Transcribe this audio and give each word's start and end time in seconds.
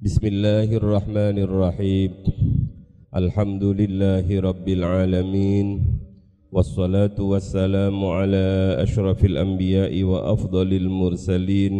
بسم 0.00 0.26
الله 0.32 0.80
الرحمن 0.80 1.36
الرحيم. 1.44 2.10
الحمد 3.12 3.64
لله 3.64 4.24
رب 4.40 4.66
العالمين. 4.68 5.66
والصلاة 6.48 7.20
والسلام 7.20 8.04
على 8.04 8.80
أشرف 8.80 9.20
الأنبياء 9.24 9.92
وأفضل 9.92 10.72
المرسلين. 10.72 11.74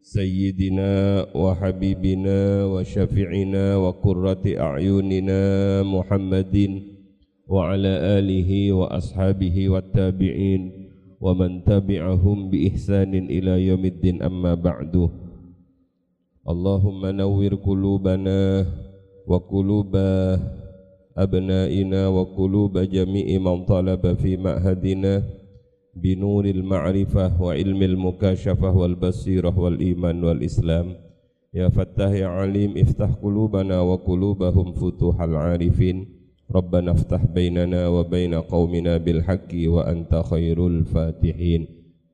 سيدنا 0.00 0.92
وحبيبنا 1.36 2.64
وشفيعنا 2.64 3.76
وقرة 3.76 4.44
أعيننا 4.56 5.42
محمد 5.84 6.56
وعلى 7.44 7.92
آله 8.16 8.72
وأصحابه 8.72 9.56
والتابعين 9.68 10.62
ومن 11.20 11.64
تبعهم 11.68 12.38
بإحسان 12.50 13.12
إلى 13.14 13.52
يوم 13.68 13.84
الدين. 13.84 14.16
أما 14.24 14.56
بعد 14.56 14.96
اللهم 16.48 17.06
نور 17.06 17.54
قلوبنا 17.54 18.66
وقلوب 19.28 19.92
أبنائنا 21.16 22.08
وقلوب 22.08 22.78
جميع 22.78 23.38
من 23.38 23.64
طلب 23.64 24.14
في 24.16 24.36
معهدنا 24.36 25.22
بنور 25.96 26.44
المعرفة 26.44 27.42
وعلم 27.42 27.82
المكاشفة 27.82 28.76
والبصيرة 28.76 29.58
والإيمان 29.58 30.24
والإسلام. 30.24 30.86
يا 31.54 31.68
فتاح 31.68 32.10
يا 32.10 32.26
عليم 32.26 32.78
افتح 32.78 33.10
قلوبنا 33.20 33.80
وقلوبهم 33.80 34.72
فتوح 34.72 35.20
العارفين. 35.20 36.08
ربنا 36.54 36.90
افتح 36.90 37.24
بيننا 37.36 37.88
وبين 37.88 38.34
قومنا 38.34 38.96
بالحق 38.96 39.52
وأنت 39.66 40.22
خير 40.30 40.66
الفاتحين. 40.66 41.66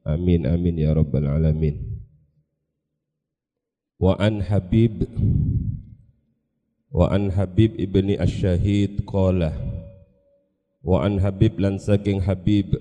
آمين 0.06 0.46
آمين 0.46 0.78
يا 0.78 0.92
رب 0.92 1.16
العالمين. 1.16 1.95
Wa 3.96 4.16
an 4.20 4.40
Habib 7.32 7.72
ibni 7.80 8.14
Asyahid 8.20 9.04
qala 9.08 9.52
wa 10.84 11.02
an 11.04 11.18
Habib 11.20 11.56
lan 11.56 11.80
saking 11.80 12.20
Habib 12.22 12.76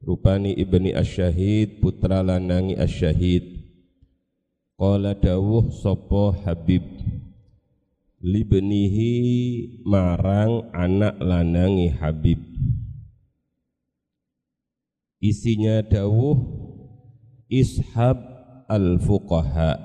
rupani 0.00 0.56
ibni 0.56 0.96
Asyahid 0.96 1.84
putra 1.84 2.24
lanangi 2.24 2.76
Asyahid 2.80 3.64
qala 4.80 5.12
dawuh 5.14 5.68
sapa 5.70 6.40
Habib 6.42 6.82
libnihi 8.22 9.12
marang 9.82 10.70
anak 10.70 11.18
lanangi 11.18 11.90
Habib. 11.90 12.38
Isinya 15.18 15.82
dawuh 15.82 16.38
ishab 17.50 18.31
al-fuqaha 18.72 19.76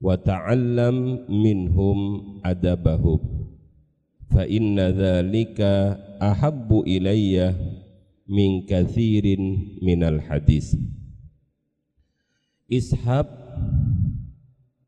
wa 0.00 0.14
ta'allam 0.16 1.28
minhum 1.28 1.98
adabahum 2.40 3.20
fa 4.32 4.48
inna 4.48 4.88
dhalika 4.88 6.00
ahabbu 6.16 6.88
ilayya 6.88 7.52
min 8.24 8.64
kathirin 8.64 9.76
minal 9.84 10.20
hadis. 10.24 10.76
Ishab 12.68 13.28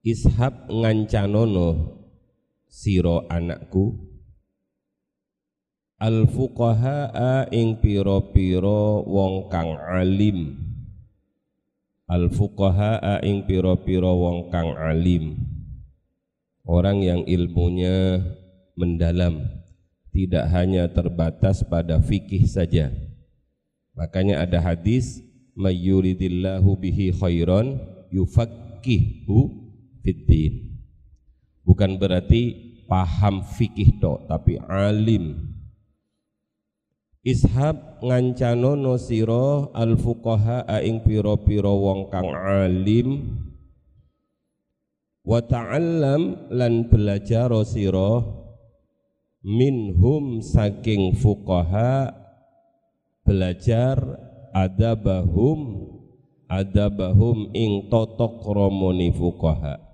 ishab 0.04 0.68
ngancanono 0.68 2.00
siro 2.68 3.28
anakku. 3.28 4.08
Al 6.00 6.24
fuqaha 6.28 7.48
ing 7.52 7.76
piro-piro 7.76 9.04
wong 9.04 9.52
kang 9.52 9.76
alim 9.76 10.69
al 12.10 12.26
fuqaha 12.26 13.22
ing 13.22 13.46
piro-piro 13.46 14.10
wong 14.18 14.50
kang 14.50 14.74
alim. 14.74 15.38
Orang 16.66 17.06
yang 17.06 17.22
ilmunya 17.30 18.18
mendalam 18.74 19.46
tidak 20.10 20.50
hanya 20.50 20.90
terbatas 20.90 21.62
pada 21.62 22.02
fikih 22.02 22.50
saja. 22.50 22.90
Makanya 23.94 24.42
ada 24.42 24.58
hadis 24.58 25.22
mayyuridillahu 25.54 26.74
bihi 26.78 27.14
khairan 27.14 27.78
yufaqqihu 28.10 29.38
fiddin 30.02 30.70
bukan 31.62 32.00
berarti 32.00 32.56
paham 32.88 33.44
fikih 33.44 34.00
tok 34.02 34.26
tapi 34.26 34.58
alim 34.66 35.49
Ishab 37.20 38.00
ngancanono 38.00 38.96
sira 38.96 39.68
al 39.76 40.00
fuqaha 40.00 40.64
ing 40.80 41.04
pira-pira 41.04 41.68
wong 41.68 42.08
kang 42.08 42.32
alim. 42.32 43.36
Wa 45.20 45.44
ta'allam 45.44 46.48
lan 46.48 46.88
belajar 46.88 47.52
sira 47.68 48.24
minhum 49.44 50.40
saking 50.40 51.12
fuqaha 51.20 52.08
belajar 53.20 54.00
adabahum 54.56 55.92
adabahum 56.48 57.52
ing 57.52 57.92
totok 57.92 58.48
romoni 58.48 59.12
fuqaha 59.12 59.89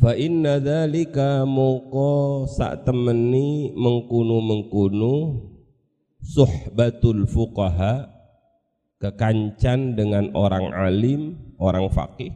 Fa 0.00 0.16
inna 0.16 0.56
dzalika 0.64 1.44
mongko 1.44 2.48
sak 2.48 2.88
temeni 2.88 3.76
mengkunu-mengkunu 3.76 5.44
suhbatul 6.24 7.28
fuqaha 7.28 8.08
kekancan 8.96 9.92
dengan 9.96 10.32
orang 10.32 10.72
alim, 10.72 11.36
orang 11.60 11.92
fakih 11.92 12.32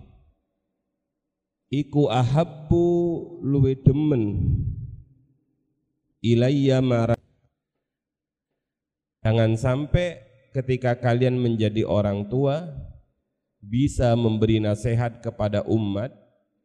iku 1.74 2.06
ahabbu 2.06 2.86
luwe 3.42 3.74
demen. 3.74 4.22
Ilayya 6.24 6.80
marah 6.80 7.20
Jangan 9.20 9.56
sampai 9.56 10.20
ketika 10.56 10.96
kalian 10.96 11.36
menjadi 11.36 11.84
orang 11.84 12.28
tua 12.28 12.64
bisa 13.60 14.12
memberi 14.16 14.60
nasihat 14.60 15.20
kepada 15.20 15.64
umat 15.68 16.12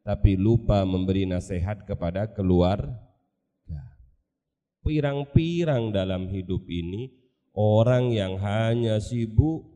tapi 0.10 0.34
lupa 0.34 0.82
memberi 0.90 1.30
nasihat 1.30 1.86
kepada 1.86 2.26
keluarga. 2.26 2.98
Pirang-pirang 4.82 5.94
dalam 5.94 6.26
hidup 6.34 6.66
ini 6.66 7.14
orang 7.54 8.10
yang 8.10 8.42
hanya 8.42 8.98
sibuk 8.98 9.70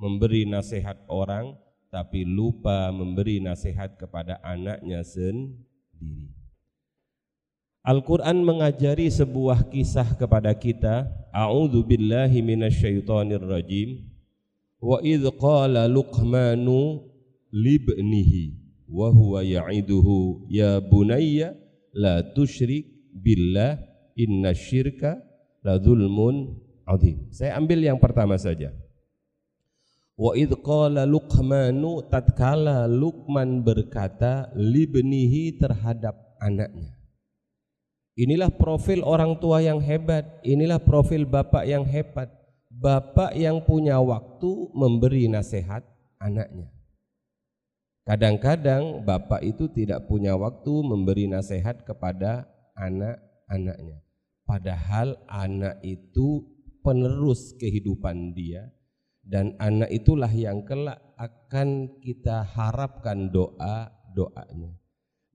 memberi 0.00 0.48
nasihat 0.48 1.04
orang 1.12 1.52
tapi 1.92 2.24
lupa 2.24 2.88
memberi 2.88 3.44
nasihat 3.44 4.00
kepada 4.00 4.40
anaknya 4.40 5.04
sendiri. 5.04 6.32
Al-Quran 7.84 8.40
mengajari 8.40 9.12
sebuah 9.12 9.68
kisah 9.68 10.16
kepada 10.16 10.48
kita. 10.56 11.12
A'udhu 11.28 11.84
billahi 11.84 12.40
minasyaitonir 12.40 13.44
rajim. 13.44 14.00
Wa 14.80 15.04
idh 15.04 15.28
qala 15.36 15.84
Luqmanu 15.84 17.04
libnihi 17.52 18.57
wa 18.88 19.12
huwa 19.12 19.44
ya'iduhu 19.44 20.48
ya 20.48 20.80
bunayya 20.80 21.52
la 21.92 22.24
tusyrik 22.24 22.88
billah 23.12 23.76
inna 24.16 24.56
syirka 24.56 25.20
la 25.62 25.76
zulmun 25.76 26.56
azim. 26.88 27.28
Saya 27.28 27.60
ambil 27.60 27.84
yang 27.84 28.00
pertama 28.00 28.40
saja. 28.40 28.72
Wa 30.18 30.34
idh 30.34 30.56
qala 30.66 31.06
Luqmanu 31.06 32.02
tatkala 32.10 32.90
Luqman 32.90 33.62
berkata 33.62 34.50
libnihi 34.56 35.54
terhadap 35.60 36.34
anaknya. 36.42 36.98
Inilah 38.18 38.50
profil 38.50 39.06
orang 39.06 39.38
tua 39.38 39.62
yang 39.62 39.78
hebat, 39.78 40.42
inilah 40.42 40.82
profil 40.82 41.22
bapak 41.22 41.62
yang 41.70 41.86
hebat. 41.86 42.34
Bapak 42.66 43.34
yang 43.34 43.62
punya 43.62 43.98
waktu 44.02 44.70
memberi 44.74 45.30
nasihat 45.30 45.86
anaknya. 46.18 46.77
Kadang-kadang 48.08 49.04
bapak 49.04 49.44
itu 49.44 49.68
tidak 49.68 50.08
punya 50.08 50.32
waktu 50.32 50.72
memberi 50.80 51.28
nasihat 51.28 51.84
kepada 51.84 52.48
anak-anaknya. 52.72 54.00
Padahal 54.48 55.20
anak 55.28 55.76
itu 55.84 56.40
penerus 56.80 57.52
kehidupan 57.60 58.32
dia 58.32 58.72
dan 59.20 59.52
anak 59.60 59.92
itulah 59.92 60.32
yang 60.32 60.64
kelak 60.64 60.96
akan 61.20 62.00
kita 62.00 62.48
harapkan 62.48 63.28
doa-doanya. 63.28 64.72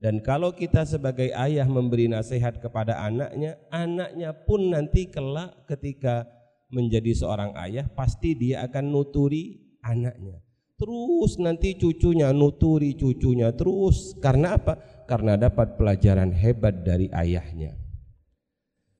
Dan 0.02 0.26
kalau 0.26 0.58
kita 0.58 0.82
sebagai 0.84 1.30
ayah 1.30 1.70
memberi 1.70 2.10
nasihat 2.10 2.58
kepada 2.58 3.06
anaknya, 3.06 3.56
anaknya 3.70 4.34
pun 4.34 4.74
nanti 4.74 5.14
kelak 5.14 5.70
ketika 5.70 6.26
menjadi 6.74 7.14
seorang 7.14 7.54
ayah 7.70 7.86
pasti 7.86 8.34
dia 8.34 8.66
akan 8.66 8.90
nuturi 8.90 9.78
anaknya. 9.86 10.43
Terus 10.84 11.40
nanti 11.40 11.80
cucunya 11.80 12.36
nuturi 12.36 12.92
cucunya 13.00 13.56
terus 13.56 14.20
karena 14.20 14.60
apa? 14.60 14.76
Karena 15.08 15.40
dapat 15.40 15.80
pelajaran 15.80 16.36
hebat 16.36 16.84
dari 16.84 17.08
ayahnya. 17.08 17.72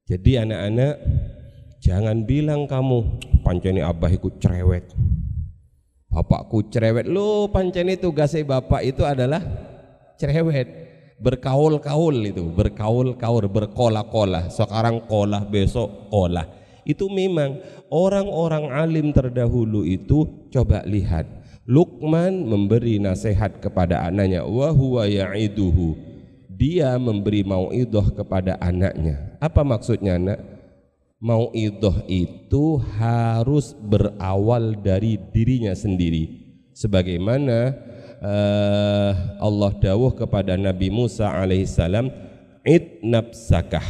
Jadi 0.08 0.40
anak-anak 0.40 0.96
jangan 1.84 2.24
bilang 2.24 2.72
kamu 2.72 3.20
panceni 3.44 3.84
abah 3.84 4.08
ikut 4.16 4.40
cerewet. 4.40 4.96
Bapakku 6.08 6.72
cerewet. 6.72 7.04
Lo 7.04 7.52
panceni 7.52 8.00
tugasnya 8.00 8.48
bapak 8.48 8.80
itu 8.88 9.04
adalah 9.04 9.44
cerewet 10.16 10.72
berkaul-kaul 11.20 12.16
itu, 12.24 12.48
berkaul-kaul, 12.48 13.44
berkola-kola. 13.52 14.48
Sekarang 14.48 15.04
kolah, 15.04 15.44
besok 15.44 16.08
kolah. 16.08 16.48
Itu 16.88 17.12
memang 17.12 17.60
orang-orang 17.92 18.72
alim 18.72 19.12
terdahulu 19.12 19.84
itu 19.84 20.48
coba 20.48 20.88
lihat. 20.88 21.43
Luqman 21.64 22.44
memberi 22.44 23.00
nasihat 23.00 23.64
kepada 23.64 24.04
anaknya 24.04 24.44
wa 24.44 24.68
huwa 24.76 25.08
ya'iduhu. 25.08 25.96
Dia 26.52 27.00
memberi 27.00 27.48
mau'idoh 27.48 28.12
kepada 28.12 28.60
anaknya. 28.60 29.40
Apa 29.40 29.64
maksudnya 29.64 30.20
nak? 30.20 30.40
Mau'idoh 31.24 32.04
itu 32.12 32.84
harus 33.00 33.72
berawal 33.80 34.76
dari 34.76 35.16
dirinya 35.32 35.72
sendiri. 35.72 36.44
Sebagaimana 36.76 37.72
uh, 38.20 39.12
Allah 39.40 39.72
dawuh 39.80 40.12
kepada 40.20 40.60
Nabi 40.60 40.92
Musa 40.92 41.32
alaihissalam 41.32 42.12
id 42.68 43.04
nafsakah 43.04 43.84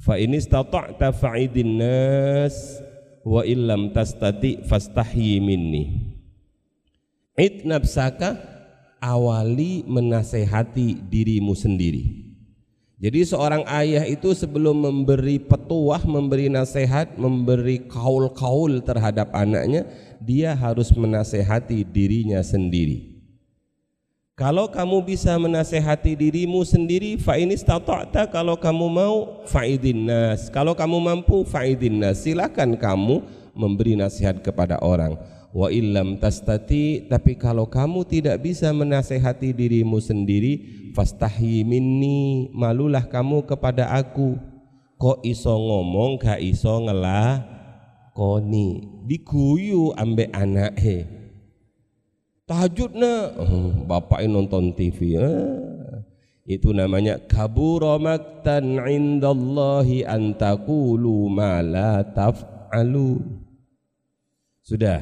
fa 0.00 0.16
fa'idin 1.12 1.76
nas 1.76 2.80
wa 3.20 3.44
illam 3.44 3.92
tastati 3.92 4.64
fastahyi 4.64 5.36
minni 5.44 6.09
id 7.36 7.66
nafsaka 7.68 8.38
awali 9.02 9.84
menasehati 9.86 11.02
dirimu 11.06 11.52
sendiri 11.52 12.30
jadi 13.00 13.24
seorang 13.24 13.64
ayah 13.64 14.04
itu 14.04 14.28
sebelum 14.36 14.76
memberi 14.76 15.40
petuah, 15.40 16.04
memberi 16.04 16.52
nasihat, 16.52 17.16
memberi 17.16 17.88
kaul-kaul 17.88 18.76
terhadap 18.84 19.32
anaknya, 19.32 19.88
dia 20.20 20.52
harus 20.52 20.92
menasehati 20.92 21.80
dirinya 21.80 22.44
sendiri. 22.44 23.24
Kalau 24.36 24.68
kamu 24.68 25.00
bisa 25.00 25.32
menasehati 25.40 26.12
dirimu 26.12 26.60
sendiri, 26.60 27.16
fa 27.16 27.40
ini 27.40 27.56
kalau 28.28 28.60
kamu 28.60 28.86
mau 28.92 29.16
faidin 29.48 30.04
nas. 30.04 30.52
Kalau 30.52 30.76
kamu 30.76 30.96
mampu 31.00 31.40
faidin 31.48 32.04
nas, 32.04 32.20
silakan 32.20 32.76
kamu 32.76 33.24
memberi 33.56 33.96
nasihat 33.96 34.44
kepada 34.44 34.76
orang 34.84 35.16
wa 35.50 35.68
illam 35.70 36.18
tastati 36.22 37.10
tapi 37.10 37.34
kalau 37.34 37.66
kamu 37.66 38.06
tidak 38.06 38.42
bisa 38.42 38.70
menasehati 38.70 39.50
dirimu 39.50 39.98
sendiri 39.98 40.80
fastahi 40.94 41.66
minni 41.66 42.50
malulah 42.54 43.06
kamu 43.06 43.46
kepada 43.46 43.90
aku. 43.94 44.38
Kok 45.00 45.24
iso 45.24 45.56
ngomong 45.56 46.20
gak 46.20 46.44
iso 46.44 46.76
ngelah? 46.84 47.40
Koni 48.12 49.00
diguyu 49.08 49.96
ambek 49.96 50.28
anak 50.34 50.76
he 50.76 51.20
tahajud 52.50 52.98
na 52.98 53.30
oh, 53.38 53.70
bapak 53.86 54.26
nonton 54.26 54.74
TV 54.74 55.14
ah. 55.14 56.02
itu 56.42 56.74
namanya 56.74 57.22
kabura 57.30 57.94
maktan 58.02 58.82
indallahi 58.82 60.02
antakulu 60.02 61.30
ma 61.30 61.62
la 61.62 62.02
taf'alu. 62.02 63.22
Sudah 64.66 64.98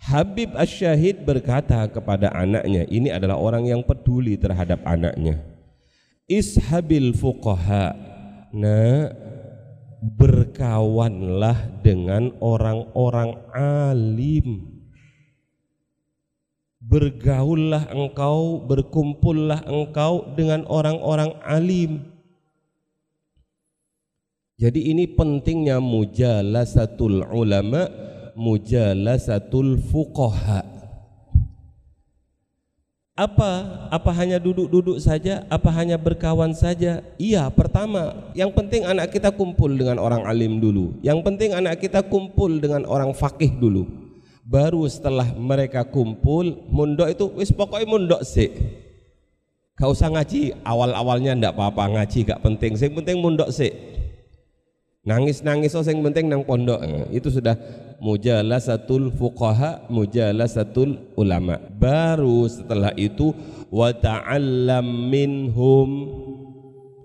Habib 0.00 0.56
Asyahid 0.56 1.28
berkata 1.28 1.84
kepada 1.84 2.32
anaknya, 2.32 2.88
ini 2.88 3.12
adalah 3.12 3.36
orang 3.36 3.68
yang 3.68 3.84
peduli 3.84 4.40
terhadap 4.40 4.80
anaknya. 4.88 5.44
Ishabil 6.24 7.12
fuqaha. 7.12 7.92
Nah, 8.56 9.12
berkawanlah 10.00 11.84
dengan 11.84 12.32
orang-orang 12.40 13.36
alim. 13.52 14.80
Bergaullah 16.80 17.92
engkau, 17.92 18.64
berkumpullah 18.64 19.68
engkau 19.68 20.32
dengan 20.32 20.64
orang-orang 20.64 21.36
alim. 21.44 22.08
Jadi 24.56 24.92
ini 24.92 25.04
pentingnya 25.12 25.76
mujalasatul 25.76 27.28
ulama' 27.28 28.09
mujalasatul 28.34 29.78
fuqaha. 29.78 30.66
Apa 33.18 33.52
apa 33.92 34.10
hanya 34.16 34.40
duduk-duduk 34.40 34.96
saja? 34.96 35.44
Apa 35.52 35.68
hanya 35.76 36.00
berkawan 36.00 36.56
saja? 36.56 37.04
Iya 37.20 37.52
pertama 37.52 38.32
yang 38.32 38.48
penting 38.48 38.88
anak 38.88 39.12
kita 39.12 39.28
kumpul 39.28 39.68
dengan 39.76 40.00
orang 40.00 40.24
alim 40.24 40.56
dulu. 40.56 40.96
Yang 41.04 41.20
penting 41.28 41.52
anak 41.52 41.84
kita 41.84 42.00
kumpul 42.00 42.56
dengan 42.56 42.88
orang 42.88 43.12
fakih 43.12 43.52
dulu. 43.60 43.84
Baru 44.48 44.88
setelah 44.88 45.30
mereka 45.36 45.84
kumpul 45.84 46.64
mundok 46.72 47.12
itu 47.12 47.28
wis 47.36 47.52
pokoknya 47.52 47.86
mundok 47.86 48.24
sih 48.24 48.50
Kau 49.80 49.96
usah 49.96 50.12
ngaji 50.12 50.52
awal-awalnya 50.60 51.32
ndak 51.32 51.56
apa-apa 51.56 51.96
ngaji 51.96 52.28
gak 52.28 52.44
penting. 52.44 52.76
Sing 52.76 52.92
penting 52.92 53.16
mundok 53.16 53.48
sih 53.48 53.72
nangis-nangis 55.10 55.74
oh 55.74 55.82
yang 55.82 56.06
penting 56.06 56.30
nang 56.30 56.46
pondok. 56.46 56.78
Itu 57.10 57.34
sudah 57.34 57.58
mujalasatul 57.98 59.10
fuqaha 59.18 59.90
mujalasatul 59.90 61.18
ulama. 61.18 61.58
Baru 61.58 62.46
setelah 62.46 62.94
itu 62.94 63.34
wa 63.74 63.90
ta'allam 63.90 64.86
minhum. 65.10 65.90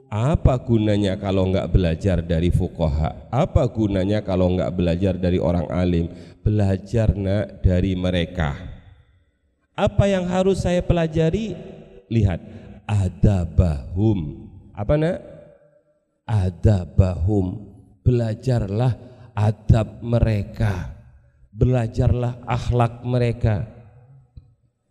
Apa 0.05 0.61
gunanya 0.61 1.17
kalau 1.17 1.49
enggak 1.49 1.73
belajar 1.73 2.21
dari 2.21 2.53
fuqaha? 2.53 3.33
Apa 3.33 3.65
gunanya 3.67 4.21
kalau 4.21 4.53
enggak 4.53 4.71
belajar 4.77 5.13
dari 5.17 5.41
orang 5.41 5.65
alim? 5.73 6.07
Belajar 6.45 7.17
nak 7.17 7.65
dari 7.65 7.97
mereka. 7.97 8.53
Apa 9.73 10.07
yang 10.07 10.29
harus 10.29 10.61
saya 10.61 10.79
pelajari? 10.85 11.57
Lihat 12.07 12.37
adabahum. 12.87 14.47
Apa 14.71 14.93
nak? 14.95 15.19
Adabahum 16.23 17.74
belajarlah 18.05 18.93
adab 19.33 19.99
mereka, 20.05 20.93
belajarlah 21.49 22.45
akhlak 22.45 23.01
mereka. 23.01 23.65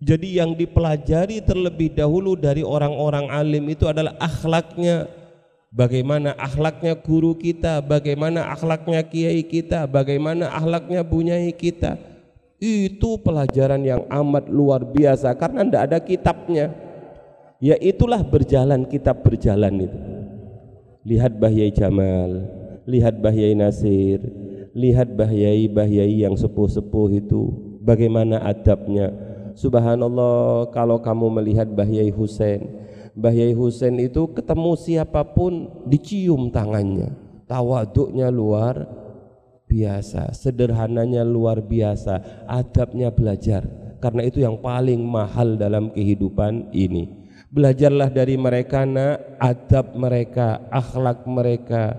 Jadi 0.02 0.36
yang 0.36 0.52
dipelajari 0.58 1.40
terlebih 1.40 1.94
dahulu 1.94 2.36
dari 2.36 2.60
orang-orang 2.60 3.30
alim 3.30 3.64
itu 3.70 3.86
adalah 3.86 4.18
akhlaknya. 4.18 5.06
Bagaimana 5.74 6.38
akhlaknya 6.38 6.94
guru 7.02 7.34
kita, 7.34 7.82
bagaimana 7.82 8.46
akhlaknya 8.52 9.02
kiai 9.10 9.42
kita, 9.42 9.90
bagaimana 9.90 10.52
akhlaknya 10.54 11.02
bunyai 11.02 11.50
kita. 11.50 11.98
Itu 12.62 13.18
pelajaran 13.18 13.82
yang 13.82 14.06
amat 14.06 14.46
luar 14.46 14.86
biasa 14.86 15.34
karena 15.34 15.66
tidak 15.66 15.82
ada 15.90 15.98
kitabnya. 15.98 16.66
Ya 17.58 17.74
itulah 17.80 18.22
berjalan 18.22 18.86
kitab 18.86 19.26
berjalan 19.26 19.88
itu. 19.88 19.98
Lihat 21.10 21.42
Bahyai 21.42 21.74
Jamal, 21.74 22.44
lihat 22.84 23.20
Bahyai 23.20 23.56
Nasir, 23.56 24.20
lihat 24.76 25.14
Bahyai-Bahyai 25.14 26.24
yang 26.24 26.36
sepuh-sepuh 26.36 27.08
itu, 27.20 27.52
bagaimana 27.84 28.40
adabnya. 28.42 29.12
Subhanallah 29.54 30.68
kalau 30.74 30.98
kamu 30.98 31.30
melihat 31.40 31.70
Bahyai 31.70 32.10
Husain, 32.10 32.84
Bahyai 33.14 33.54
Husain 33.54 33.94
itu 34.02 34.26
ketemu 34.34 34.74
siapa 34.74 35.22
pun 35.22 35.70
dicium 35.86 36.50
tangannya. 36.50 37.14
Tawaduknya 37.46 38.32
luar 38.34 38.88
biasa, 39.70 40.34
sederhananya 40.34 41.22
luar 41.22 41.62
biasa, 41.62 42.46
adabnya 42.50 43.14
belajar. 43.14 43.62
Karena 44.02 44.26
itu 44.26 44.42
yang 44.42 44.58
paling 44.60 45.00
mahal 45.00 45.56
dalam 45.56 45.94
kehidupan 45.94 46.74
ini. 46.74 47.24
Belajarlah 47.54 48.10
dari 48.10 48.34
mereka 48.34 48.82
nak 48.82 49.38
adab 49.38 49.94
mereka, 49.94 50.66
akhlak 50.74 51.22
mereka, 51.24 51.94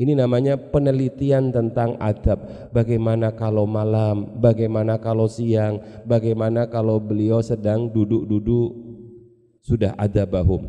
ini 0.00 0.16
namanya 0.16 0.56
penelitian 0.56 1.52
tentang 1.52 2.00
adab. 2.00 2.72
Bagaimana 2.72 3.36
kalau 3.36 3.68
malam, 3.68 4.40
bagaimana 4.40 4.96
kalau 4.96 5.28
siang, 5.28 5.76
bagaimana 6.08 6.64
kalau 6.72 6.96
beliau 6.96 7.44
sedang 7.44 7.92
duduk-duduk 7.92 8.72
sudah 9.60 9.92
adabahum. 10.00 10.64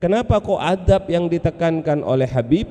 Kenapa 0.00 0.40
kok 0.40 0.56
adab 0.56 1.12
yang 1.12 1.28
ditekankan 1.28 2.00
oleh 2.00 2.24
Habib 2.24 2.64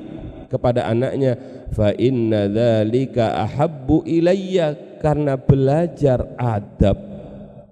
kepada 0.49 0.89
anaknya? 0.89 1.37
Fa 1.69 1.93
inna 1.93 2.49
dzalika 2.49 3.45
ahabbu 3.45 4.01
ilayya 4.09 4.97
karena 4.97 5.37
belajar 5.37 6.25
adab 6.41 6.97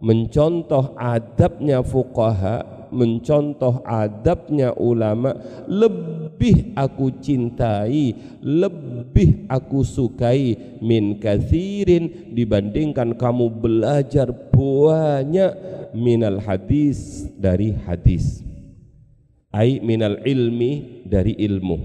mencontoh 0.02 0.98
adabnya 0.98 1.86
fuqaha 1.86 2.81
mencontoh 2.92 3.82
adabnya 3.88 4.76
ulama 4.76 5.34
lebih 5.66 6.76
aku 6.78 7.18
cintai 7.24 8.14
lebih 8.44 9.48
aku 9.48 9.82
sukai 9.82 10.78
min 10.84 11.18
kathirin 11.18 12.32
dibandingkan 12.36 13.18
kamu 13.18 13.50
belajar 13.50 14.30
banyak 14.52 15.52
minal 15.98 16.38
hadis 16.38 17.28
dari 17.36 17.74
hadis. 17.74 18.46
Ai 19.52 19.84
minal 19.84 20.24
ilmi 20.24 21.04
dari 21.04 21.36
ilmu. 21.36 21.78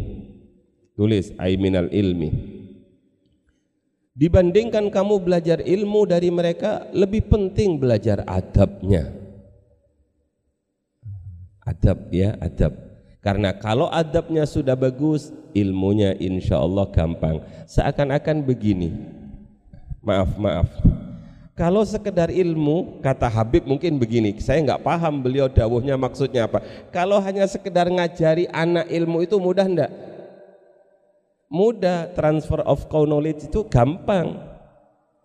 Tulis 0.95 1.35
ai 1.41 1.59
minal 1.59 1.91
ilmi. 1.91 2.31
Dibandingkan 4.17 4.89
kamu 4.89 5.21
belajar 5.21 5.61
ilmu 5.61 6.09
dari 6.09 6.33
mereka, 6.33 6.89
lebih 6.97 7.29
penting 7.29 7.77
belajar 7.77 8.25
adabnya. 8.25 9.13
Adab 11.67 11.99
ya, 12.15 12.39
adab. 12.39 12.73
Karena 13.19 13.51
kalau 13.51 13.91
adabnya 13.91 14.47
sudah 14.47 14.79
bagus, 14.79 15.35
ilmunya 15.51 16.15
insya 16.15 16.63
Allah 16.63 16.87
gampang. 16.95 17.43
Seakan-akan 17.67 18.47
begini. 18.47 18.95
Maaf, 19.99 20.39
maaf. 20.39 20.71
Kalau 21.59 21.83
sekedar 21.83 22.31
ilmu, 22.31 23.03
kata 23.03 23.27
Habib 23.27 23.67
mungkin 23.67 23.99
begini, 23.99 24.39
saya 24.39 24.63
nggak 24.63 24.85
paham 24.87 25.19
beliau 25.19 25.51
dawuhnya 25.51 25.99
maksudnya 25.99 26.47
apa. 26.47 26.63
Kalau 26.95 27.19
hanya 27.19 27.43
sekedar 27.51 27.91
ngajari 27.91 28.47
anak 28.55 28.87
ilmu 28.87 29.27
itu 29.27 29.35
mudah 29.41 29.67
enggak? 29.67 29.91
mudah 31.47 32.11
transfer 32.15 32.59
of 32.67 32.87
knowledge 32.91 33.47
itu 33.47 33.63
gampang 33.71 34.35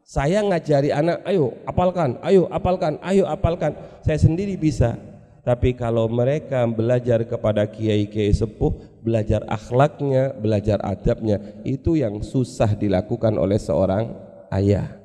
saya 0.05 0.41
ngajari 0.45 0.93
anak 0.93 1.21
ayo 1.25 1.53
apalkan 1.65 2.17
ayo 2.21 2.45
apalkan 2.53 3.01
ayo 3.01 3.25
apalkan 3.25 3.74
saya 4.05 4.21
sendiri 4.21 4.53
bisa 4.53 4.98
tapi 5.41 5.74
kalau 5.74 6.05
mereka 6.07 6.63
belajar 6.69 7.25
kepada 7.25 7.65
kiai-kiai 7.65 8.33
sepuh 8.33 9.01
belajar 9.01 9.41
akhlaknya 9.50 10.38
belajar 10.38 10.77
adabnya 10.86 11.41
itu 11.65 11.98
yang 11.98 12.21
susah 12.21 12.77
dilakukan 12.77 13.33
oleh 13.38 13.57
seorang 13.57 14.13
ayah 14.53 15.01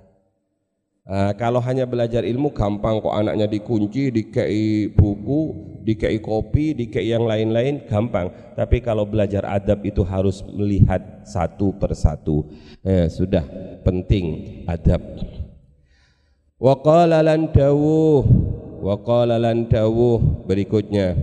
Nah, 1.06 1.38
kalau 1.38 1.62
hanya 1.62 1.86
belajar 1.86 2.26
ilmu 2.26 2.50
gampang 2.50 2.98
kok 2.98 3.14
anaknya 3.14 3.46
dikunci, 3.46 4.10
dikei 4.10 4.90
buku, 4.90 5.54
dikei 5.86 6.18
kopi, 6.18 6.74
dikei 6.74 7.14
yang 7.14 7.30
lain-lain 7.30 7.86
gampang. 7.86 8.26
Tapi 8.58 8.82
kalau 8.82 9.06
belajar 9.06 9.46
adab 9.46 9.86
itu 9.86 10.02
harus 10.02 10.42
melihat 10.50 11.22
satu 11.22 11.78
persatu. 11.78 12.50
Eh, 12.82 13.06
sudah 13.06 13.46
penting 13.86 14.66
adab. 14.66 14.98
Wa 16.58 16.74
qala 16.82 17.22
lan 17.22 17.54
dawuh 17.54 18.26
wa 18.86 18.94
qala 19.02 19.42
lan 19.42 19.66
dawuh 19.66 20.46
berikutnya. 20.46 21.18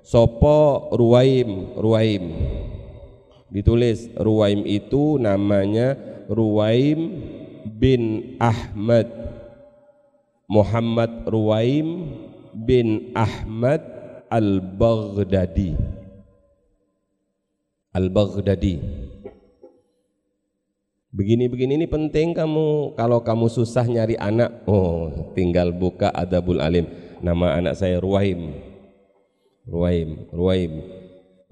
Sopo 0.00 0.88
Ruwaim, 0.96 1.76
Ruwaim. 1.76 2.24
Ditulis 3.52 4.08
Ruwaim 4.16 4.64
itu 4.64 5.20
namanya 5.20 5.92
Ruwaim 6.32 7.20
bin 7.68 8.34
Ahmad 8.40 9.12
Muhammad 10.48 11.28
Ruwaim 11.28 12.12
bin 12.56 13.12
Ahmad 13.12 13.84
Al-Baghdadi 14.32 15.76
Al-Baghdadi 17.92 18.76
Begini-begini 21.12 21.76
ini 21.76 21.84
penting 21.84 22.32
kamu. 22.32 22.96
Kalau 22.96 23.20
kamu 23.20 23.52
susah 23.52 23.84
nyari 23.84 24.16
anak 24.16 24.64
Oh 24.64 25.28
tinggal 25.36 25.68
buka 25.68 26.08
Adabul 26.08 26.56
Alim. 26.56 26.88
Nama 27.20 27.60
anak 27.60 27.76
saya 27.76 28.00
Ruwaim. 28.00 28.56
Ruwaim 29.68 30.24
Ruwaim. 30.32 30.72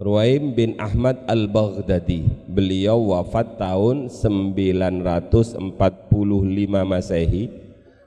Ruwaim 0.01 0.57
bin 0.57 0.81
Ahmad 0.81 1.29
Al-Baghdadi. 1.29 2.25
Beliau 2.49 3.13
wafat 3.13 3.61
tahun 3.61 4.09
945 4.09 5.61
Masehi 6.89 7.53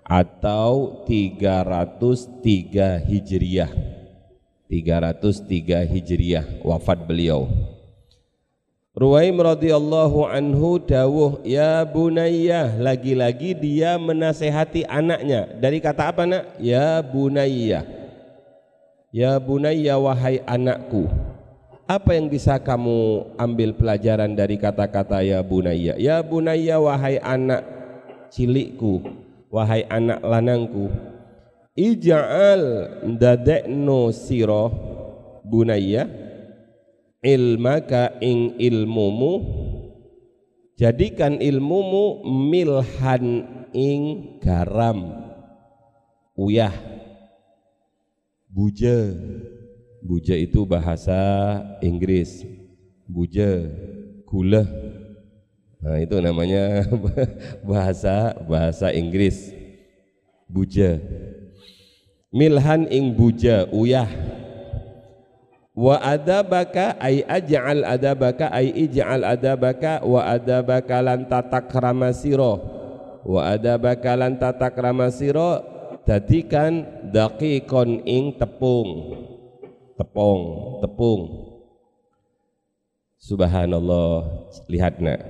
atau 0.02 1.06
303 1.06 2.98
Hijriah. 3.14 3.70
303 4.74 5.86
Hijriah 5.86 6.66
wafat 6.66 7.06
beliau 7.06 7.46
Ruwaim 8.94 9.42
radhiyallahu 9.42 10.30
anhu 10.30 10.78
dawuh 10.78 11.42
ya 11.42 11.82
bunayya 11.82 12.78
lagi-lagi 12.78 13.58
dia 13.58 13.98
menasehati 13.98 14.86
anaknya. 14.86 15.50
Dari 15.58 15.82
kata 15.82 16.14
apa 16.14 16.30
nak? 16.30 16.62
Ya 16.62 17.02
bunayya. 17.02 17.90
Ya 19.10 19.42
bunayya 19.42 19.98
wahai 19.98 20.46
anakku 20.46 21.10
apa 21.84 22.16
yang 22.16 22.32
bisa 22.32 22.56
kamu 22.58 23.28
ambil 23.36 23.76
pelajaran 23.76 24.32
dari 24.34 24.56
kata-kata 24.56 25.20
ya 25.20 25.44
bunayya 25.44 26.00
ya 26.00 26.24
bunayya 26.24 26.80
wahai 26.80 27.20
anak 27.20 27.62
cilikku 28.32 29.04
wahai 29.52 29.84
anak 29.92 30.24
lanangku 30.24 30.88
ija'al 31.76 32.88
dadekno 33.20 34.16
siro 34.16 34.72
bunaya 35.44 36.08
ilmaka 37.24 38.20
ing 38.20 38.60
ilmumu. 38.60 39.34
Jadikan 40.78 41.40
ilmumu 41.40 42.22
milhan 42.28 43.48
ing 43.72 44.02
garam. 44.44 45.32
Uyah. 46.36 46.74
Buja 48.54 49.18
buja 50.04 50.36
itu 50.38 50.62
bahasa 50.68 51.18
Inggris. 51.82 52.46
Buja 53.10 53.66
gula 54.30 54.66
Nah, 55.84 56.00
itu 56.00 56.16
namanya 56.24 56.88
bahasa 57.68 58.32
bahasa 58.48 58.88
Inggris. 58.96 59.52
Buja. 60.48 60.96
Milhan 62.32 62.88
ing 62.88 63.12
buja 63.12 63.68
uyah. 63.68 64.08
Wa 65.74 65.98
adabaka 65.98 66.94
ay 67.02 67.26
aj'al 67.26 67.82
adabaka 67.82 68.54
ay 68.54 68.70
ij'al 68.86 69.26
adabaka 69.26 70.06
wa 70.06 70.22
adabaka 70.22 71.02
lan 71.02 71.26
tatakrama 71.26 72.14
sira. 72.14 72.62
Wa 73.26 73.58
adabaka 73.58 74.14
lan 74.14 74.38
tatakrama 74.38 75.10
sira 75.10 75.66
dadikan 76.06 76.86
daqiqon 77.10 78.06
ing 78.06 78.38
tepung. 78.38 79.18
Tepung, 79.98 80.42
tepung. 80.86 81.22
Subhanallah, 83.24 84.26
lihat 84.68 85.00
nak 85.00 85.24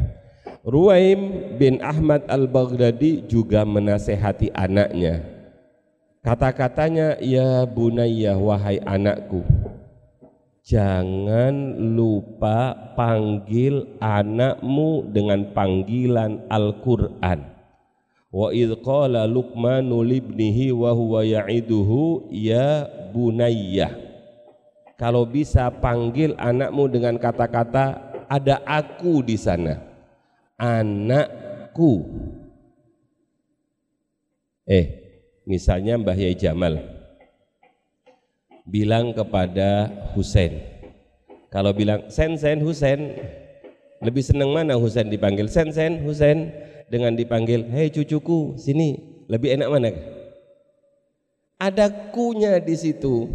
Ruwaim 0.63 1.53
bin 1.59 1.83
Ahmad 1.83 2.23
al-Baghdadi 2.31 3.27
juga 3.27 3.67
menasehati 3.67 4.47
anaknya. 4.55 5.19
Kata-katanya, 6.23 7.19
ya 7.19 7.67
bunayya 7.67 8.39
wahai 8.39 8.79
anakku, 8.79 9.43
jangan 10.63 11.75
lupa 11.75 12.72
panggil 12.96 14.00
anakmu 14.00 15.12
dengan 15.12 15.51
panggilan 15.51 16.48
Al-Quran. 16.48 17.51
Wa 18.34 18.50
idh 18.50 18.82
qala 18.82 19.29
Luqmanu 19.29 20.01
libnihi 20.01 20.74
wa 20.74 20.96
huwa 20.96 21.22
ya'iduhu 21.22 22.34
ya 22.34 22.88
bunayya. 23.13 23.93
Kalau 24.98 25.27
bisa 25.27 25.70
panggil 25.70 26.34
anakmu 26.39 26.89
dengan 26.89 27.20
kata-kata 27.20 28.15
ada 28.25 28.63
aku 28.65 29.22
di 29.22 29.38
sana 29.38 29.77
anakku. 30.58 32.08
Eh, 34.63 34.86
misalnya 35.43 36.00
Mbah 36.00 36.15
Yai 36.15 36.39
Jamal 36.39 37.02
bilang 38.74 39.13
kepada 39.13 39.86
Husain. 40.18 40.65
Kalau 41.53 41.70
bilang 41.77 42.10
Sen 42.10 42.34
Sen 42.42 42.58
Husain, 42.65 43.13
lebih 44.01 44.25
senang 44.25 44.50
mana 44.50 44.74
Husain 44.74 45.06
dipanggil 45.06 45.46
Sen 45.46 45.70
Sen 45.70 46.01
Husain 46.01 46.50
dengan 46.89 47.13
dipanggil 47.13 47.70
Hei 47.70 47.94
cucuku 47.94 48.58
sini, 48.58 49.22
lebih 49.30 49.53
enak 49.53 49.70
mana? 49.70 49.94
Ada 51.62 52.10
kunya 52.10 52.58
di 52.58 52.74
situ. 52.74 53.30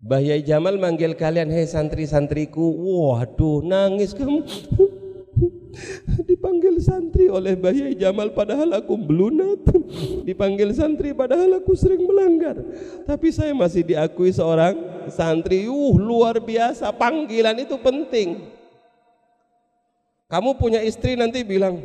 Mbah 0.00 0.20
Yai 0.20 0.44
Jamal 0.44 0.76
manggil 0.76 1.16
kalian, 1.16 1.48
hei 1.48 1.64
santri-santriku, 1.64 2.60
waduh 2.60 3.64
nangis 3.64 4.12
kamu. 4.12 4.44
Dipanggil 6.24 6.78
santri 6.80 7.30
oleh 7.30 7.56
Bayi 7.58 7.94
Jamal 7.94 8.32
padahal 8.34 8.72
aku 8.76 8.94
belunat. 8.98 9.64
Dipanggil 10.28 10.74
santri 10.74 11.14
padahal 11.14 11.60
aku 11.62 11.72
sering 11.74 12.04
melanggar. 12.04 12.58
Tapi 13.04 13.28
saya 13.30 13.52
masih 13.54 13.86
diakui 13.86 14.34
seorang 14.34 14.74
santri. 15.08 15.66
Uh, 15.70 15.94
luar 15.96 16.42
biasa. 16.42 16.90
Panggilan 16.94 17.56
itu 17.60 17.78
penting. 17.80 18.50
Kamu 20.26 20.58
punya 20.58 20.82
istri 20.82 21.14
nanti 21.14 21.46
bilang, 21.46 21.78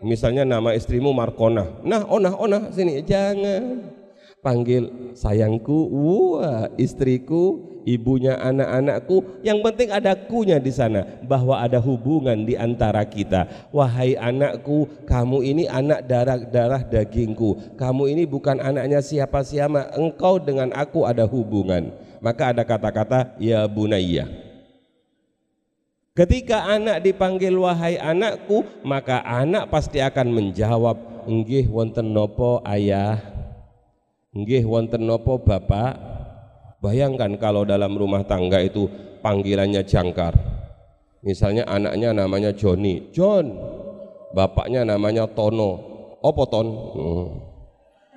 misalnya 0.00 0.48
nama 0.48 0.72
istrimu 0.72 1.12
Markona. 1.12 1.68
Nah, 1.84 2.08
onah, 2.08 2.32
onah 2.38 2.62
sini. 2.72 3.04
Jangan. 3.04 3.99
Panggil 4.40 5.12
sayangku, 5.12 5.88
wah 5.92 6.68
istriku, 6.80 7.60
ibunya 7.84 8.36
anak-anakku, 8.40 9.40
yang 9.44 9.60
penting 9.64 9.92
ada 9.92 10.16
kunya 10.16 10.60
di 10.60 10.72
sana 10.72 11.04
bahwa 11.24 11.60
ada 11.60 11.80
hubungan 11.80 12.44
di 12.44 12.56
antara 12.56 13.04
kita. 13.04 13.48
Wahai 13.72 14.16
anakku, 14.16 14.88
kamu 15.04 15.38
ini 15.44 15.64
anak 15.68 16.04
darah-darah 16.08 16.82
dagingku. 16.84 17.76
Kamu 17.76 18.08
ini 18.10 18.24
bukan 18.24 18.60
anaknya 18.60 19.00
siapa-siapa, 19.04 19.96
engkau 19.96 20.40
dengan 20.40 20.72
aku 20.72 21.04
ada 21.04 21.24
hubungan. 21.24 21.92
Maka 22.20 22.52
ada 22.52 22.64
kata-kata 22.64 23.36
ya 23.40 23.64
bunayya. 23.64 24.28
Ketika 26.10 26.68
anak 26.68 27.00
dipanggil 27.00 27.54
wahai 27.56 27.96
anakku, 27.96 28.66
maka 28.84 29.24
anak 29.24 29.72
pasti 29.72 30.04
akan 30.04 30.28
menjawab, 30.28 31.24
nggih 31.24 31.70
wonten 31.72 32.12
nopo 32.12 32.60
ayah, 32.66 33.39
nggih 34.30 34.64
wonten 34.66 35.06
nopo 35.06 35.42
bapak, 35.42 36.20
Bayangkan 36.80 37.36
kalau 37.36 37.68
dalam 37.68 37.92
rumah 37.92 38.24
tangga 38.24 38.56
itu 38.64 38.88
panggilannya 39.20 39.84
jangkar. 39.84 40.32
Misalnya 41.20 41.68
anaknya 41.68 42.16
namanya 42.16 42.56
Joni, 42.56 43.12
John. 43.12 43.52
Bapaknya 44.32 44.88
namanya 44.88 45.28
Tono. 45.28 45.76
Opo 46.24 46.44
Ton? 46.48 46.68
Hmm. 46.96 47.28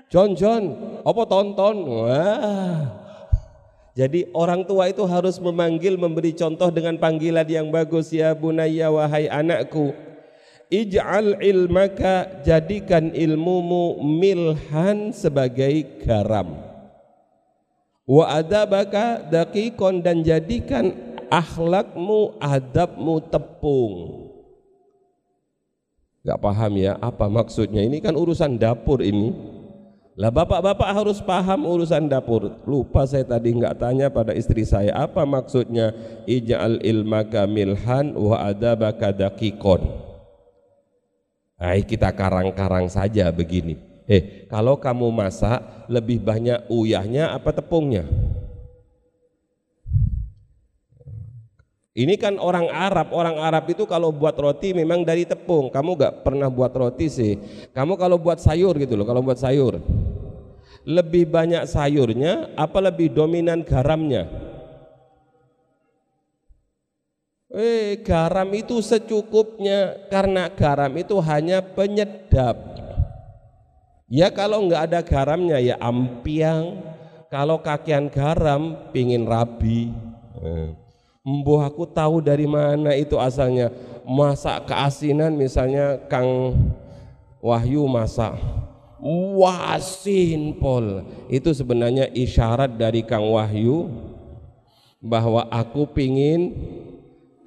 John 0.07 0.31
John, 0.39 0.63
opo 1.03 1.27
Tonton? 1.27 1.75
Wah. 1.83 2.79
Jadi 3.93 4.31
orang 4.31 4.63
tua 4.63 4.87
itu 4.87 5.03
harus 5.03 5.37
memanggil 5.43 5.99
memberi 5.99 6.31
contoh 6.31 6.71
dengan 6.71 6.95
panggilan 6.95 7.45
yang 7.45 7.67
bagus 7.67 8.15
ya 8.15 8.31
bunayya 8.31 8.87
wahai 8.87 9.27
anakku. 9.27 9.91
Ij'al 10.73 11.37
ilmaka 11.37 12.41
jadikan 12.41 13.13
ilmumu 13.13 14.01
milhan 14.01 15.13
sebagai 15.13 16.01
garam. 16.01 16.57
Wa 18.09 18.41
adabaka 18.41 19.21
daqiqon 19.29 20.01
dan 20.01 20.25
jadikan 20.25 20.97
akhlakmu 21.29 22.41
adabmu 22.41 23.21
tepung. 23.29 23.93
Gak 26.25 26.41
paham 26.41 26.73
ya 26.81 26.97
apa 26.97 27.29
maksudnya? 27.29 27.85
Ini 27.85 28.01
kan 28.01 28.17
urusan 28.17 28.57
dapur 28.57 29.05
ini. 29.05 29.29
Lah 30.17 30.33
bapak-bapak 30.33 30.89
harus 30.89 31.21
paham 31.21 31.69
urusan 31.69 32.09
dapur. 32.09 32.49
Lupa 32.65 33.05
saya 33.05 33.25
tadi 33.29 33.53
nggak 33.53 33.77
tanya 33.77 34.09
pada 34.09 34.33
istri 34.33 34.65
saya 34.65 35.05
apa 35.05 35.21
maksudnya? 35.21 35.93
Ij'al 36.25 36.81
ilmaka 36.81 37.45
milhan 37.45 38.17
wa 38.17 38.41
adabaka 38.41 39.13
daqiqon 39.13 40.02
Hai 41.63 41.79
kita 41.87 42.11
karang-karang 42.11 42.91
saja 42.91 43.31
begini 43.31 43.79
Eh, 44.03 44.51
kalau 44.51 44.75
kamu 44.75 45.07
masak 45.15 45.87
lebih 45.87 46.19
banyak 46.19 46.67
uyahnya 46.67 47.31
apa 47.31 47.55
tepungnya? 47.55 48.03
Ini 51.95 52.19
kan 52.19 52.35
orang 52.35 52.67
Arab, 52.67 53.15
orang 53.15 53.39
Arab 53.39 53.63
itu 53.71 53.87
kalau 53.87 54.11
buat 54.11 54.35
roti 54.35 54.75
memang 54.75 55.07
dari 55.07 55.23
tepung. 55.23 55.71
Kamu 55.71 55.95
gak 55.95 56.25
pernah 56.25 56.51
buat 56.51 56.75
roti 56.75 57.07
sih. 57.07 57.39
Kamu 57.71 57.95
kalau 57.95 58.19
buat 58.19 58.43
sayur 58.43 58.75
gitu 58.75 58.99
loh, 58.99 59.07
kalau 59.07 59.23
buat 59.23 59.39
sayur. 59.39 59.79
Lebih 60.83 61.31
banyak 61.31 61.63
sayurnya 61.63 62.51
apa 62.59 62.83
lebih 62.83 63.13
dominan 63.13 63.63
garamnya? 63.63 64.52
Eh, 67.53 68.01
garam 68.01 68.49
itu 68.49 68.81
secukupnya 68.81 70.09
karena 70.09 70.49
garam 70.49 70.89
itu 70.97 71.13
hanya 71.21 71.61
penyedap. 71.61 72.57
Ya 74.09 74.33
kalau 74.33 74.65
nggak 74.65 74.89
ada 74.89 74.99
garamnya 75.05 75.61
ya 75.61 75.77
ampiang. 75.77 76.81
Kalau 77.29 77.61
kakian 77.61 78.09
garam 78.09 78.89
pingin 78.89 79.25
rabi. 79.29 79.93
Eh. 80.41 80.69
Aku 81.69 81.85
tahu 81.85 82.25
dari 82.25 82.49
mana 82.49 82.97
itu 82.97 83.21
asalnya. 83.21 83.69
Masak 84.03 84.67
keasinan 84.67 85.37
misalnya 85.37 85.95
Kang 86.09 86.57
Wahyu 87.37 87.85
masak 87.85 88.35
wasin 89.35 90.55
pol. 90.57 91.03
Itu 91.27 91.51
sebenarnya 91.51 92.07
isyarat 92.15 92.79
dari 92.79 93.03
Kang 93.03 93.27
Wahyu 93.27 93.91
bahwa 95.03 95.43
aku 95.51 95.83
pingin 95.91 96.55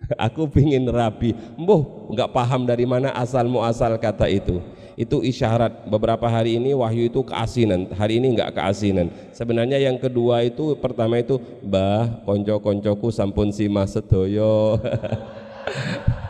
aku 0.27 0.47
pingin 0.51 0.87
rabi. 0.89 1.35
Mbuh 1.59 2.13
nggak 2.13 2.31
paham 2.33 2.65
dari 2.65 2.87
mana 2.87 3.13
asal 3.15 3.47
muasal 3.49 3.97
kata 3.99 4.29
itu. 4.31 4.63
Itu 4.97 5.21
isyarat. 5.21 5.89
Beberapa 5.93 6.25
hari 6.25 6.57
ini 6.57 6.73
wahyu 6.73 7.13
itu 7.13 7.21
keasinan. 7.21 7.93
Hari 7.93 8.17
ini 8.17 8.33
enggak 8.33 8.57
keasinan. 8.57 9.13
Sebenarnya 9.37 9.77
yang 9.77 10.01
kedua 10.01 10.41
itu 10.41 10.73
pertama 10.81 11.21
itu 11.21 11.37
bah 11.61 12.25
konco 12.25 12.57
koncoku 12.65 13.13
sampun 13.13 13.53
sima 13.53 13.85
sedoyo. 13.85 14.77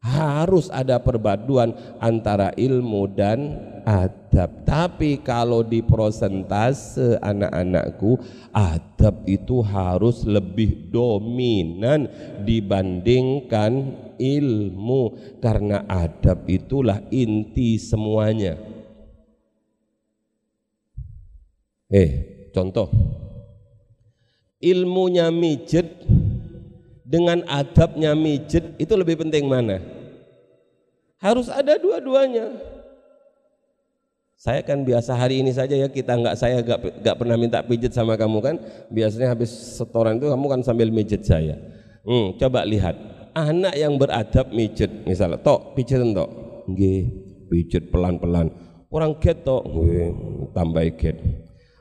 harus 0.00 0.72
ada 0.72 0.96
perpaduan 0.96 1.76
antara 2.00 2.56
ilmu 2.56 3.04
dan 3.12 3.60
adab. 3.84 4.64
Tapi 4.64 5.20
kalau 5.20 5.60
di 5.60 5.84
prosentase 5.84 7.20
anak-anakku, 7.20 8.16
adab 8.48 9.28
itu 9.28 9.60
harus 9.60 10.24
lebih 10.24 10.88
dominan 10.88 12.08
dibandingkan 12.40 13.92
ilmu 14.16 15.36
karena 15.44 15.84
adab 15.84 16.48
itulah 16.48 17.04
inti 17.12 17.76
semuanya. 17.76 18.56
Eh, 21.92 22.10
contoh. 22.56 22.88
Ilmunya 24.60 25.32
mijet 25.32 26.04
dengan 27.10 27.42
adabnya 27.50 28.14
mijet 28.14 28.78
itu 28.78 28.94
lebih 28.94 29.18
penting 29.18 29.50
mana? 29.50 29.82
Harus 31.18 31.50
ada 31.50 31.74
dua-duanya. 31.74 32.54
Saya 34.38 34.62
kan 34.64 34.86
biasa 34.86 35.18
hari 35.18 35.42
ini 35.42 35.52
saja 35.52 35.76
ya 35.76 35.90
kita 35.90 36.16
nggak 36.16 36.38
saya 36.38 36.62
nggak 36.62 37.02
nggak 37.02 37.16
pernah 37.18 37.36
minta 37.36 37.58
pijet 37.66 37.92
sama 37.92 38.14
kamu 38.14 38.38
kan. 38.38 38.56
Biasanya 38.88 39.34
habis 39.34 39.50
setoran 39.50 40.16
itu 40.22 40.30
kamu 40.30 40.46
kan 40.46 40.60
sambil 40.62 40.88
mijet 40.88 41.26
saya. 41.26 41.58
Hmm, 42.06 42.38
coba 42.40 42.64
lihat 42.64 42.96
anak 43.34 43.74
yang 43.78 43.94
beradab 43.98 44.50
mijet 44.50 44.90
misalnya 45.06 45.38
tok 45.38 45.78
pijet 45.78 46.02
tok 46.02 46.30
nggih 46.70 47.00
pijet 47.50 47.90
pelan-pelan 47.90 48.50
orang 48.90 49.14
get 49.22 49.42
tok 49.46 49.62
nggih 49.66 50.10
tambah 50.50 50.82
get 50.98 51.16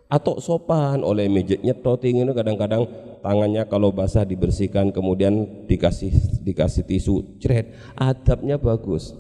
atau 0.10 0.42
sopan 0.42 1.06
oleh 1.06 1.30
mijet 1.30 1.62
nyetot 1.62 2.02
ingin 2.06 2.34
kadang-kadang 2.34 2.86
tangannya 3.20 3.64
kalau 3.68 3.92
basah 3.92 4.24
dibersihkan 4.24 4.92
kemudian 4.96 5.66
dikasih 5.68 6.12
dikasih 6.44 6.84
tisu 6.88 7.40
cret 7.40 7.76
adabnya 7.96 8.56
bagus. 8.56 9.16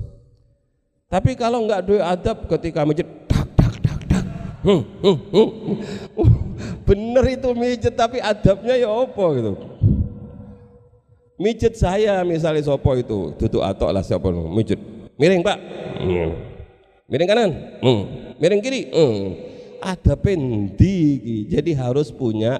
Tapi 1.09 1.33
kalau 1.33 1.65
nggak 1.65 1.89
doa 1.89 2.05
adab 2.13 2.45
ketika 2.45 2.85
mijet 2.85 3.09
tak 3.25 3.49
tak 3.57 3.73
tak 3.81 3.99
tak 4.05 4.23
hmm, 4.62 4.81
hmm, 5.01 5.17
hmm. 5.33 5.49
Uh, 6.13 6.31
bener 6.85 7.25
itu 7.33 7.49
mijet 7.57 7.97
tapi 7.97 8.21
adabnya 8.21 8.77
ya 8.77 8.93
apa 8.93 9.25
gitu? 9.35 9.53
Mijet 11.39 11.73
saya 11.79 12.21
misalnya 12.21 12.62
sopo 12.62 12.93
itu 12.93 13.33
duduk 13.41 13.63
atok 13.65 13.89
lah 13.89 14.05
siapa 14.05 14.29
mijet 14.29 14.77
miring 15.17 15.41
pak. 15.41 15.57
Hmm. 15.97 16.29
miring 17.09 17.27
kanan. 17.27 17.51
Hmm. 17.81 18.01
miring 18.38 18.62
kiri. 18.62 18.81
Hmm. 18.93 19.49
ada 19.79 20.13
pendi 20.19 21.47
jadi 21.47 21.71
harus 21.79 22.12
punya 22.12 22.59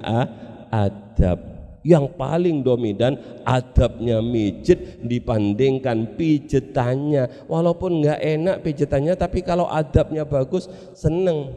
adab 0.72 1.38
yang 1.80 2.12
paling 2.12 2.60
dominan 2.60 3.16
adabnya 3.44 4.20
mijet 4.20 5.00
dibandingkan 5.00 6.16
pijetannya 6.16 7.48
walaupun 7.48 8.04
nggak 8.04 8.20
enak 8.20 8.56
pijetannya 8.60 9.16
tapi 9.16 9.40
kalau 9.40 9.64
adabnya 9.68 10.28
bagus 10.28 10.68
seneng 10.92 11.52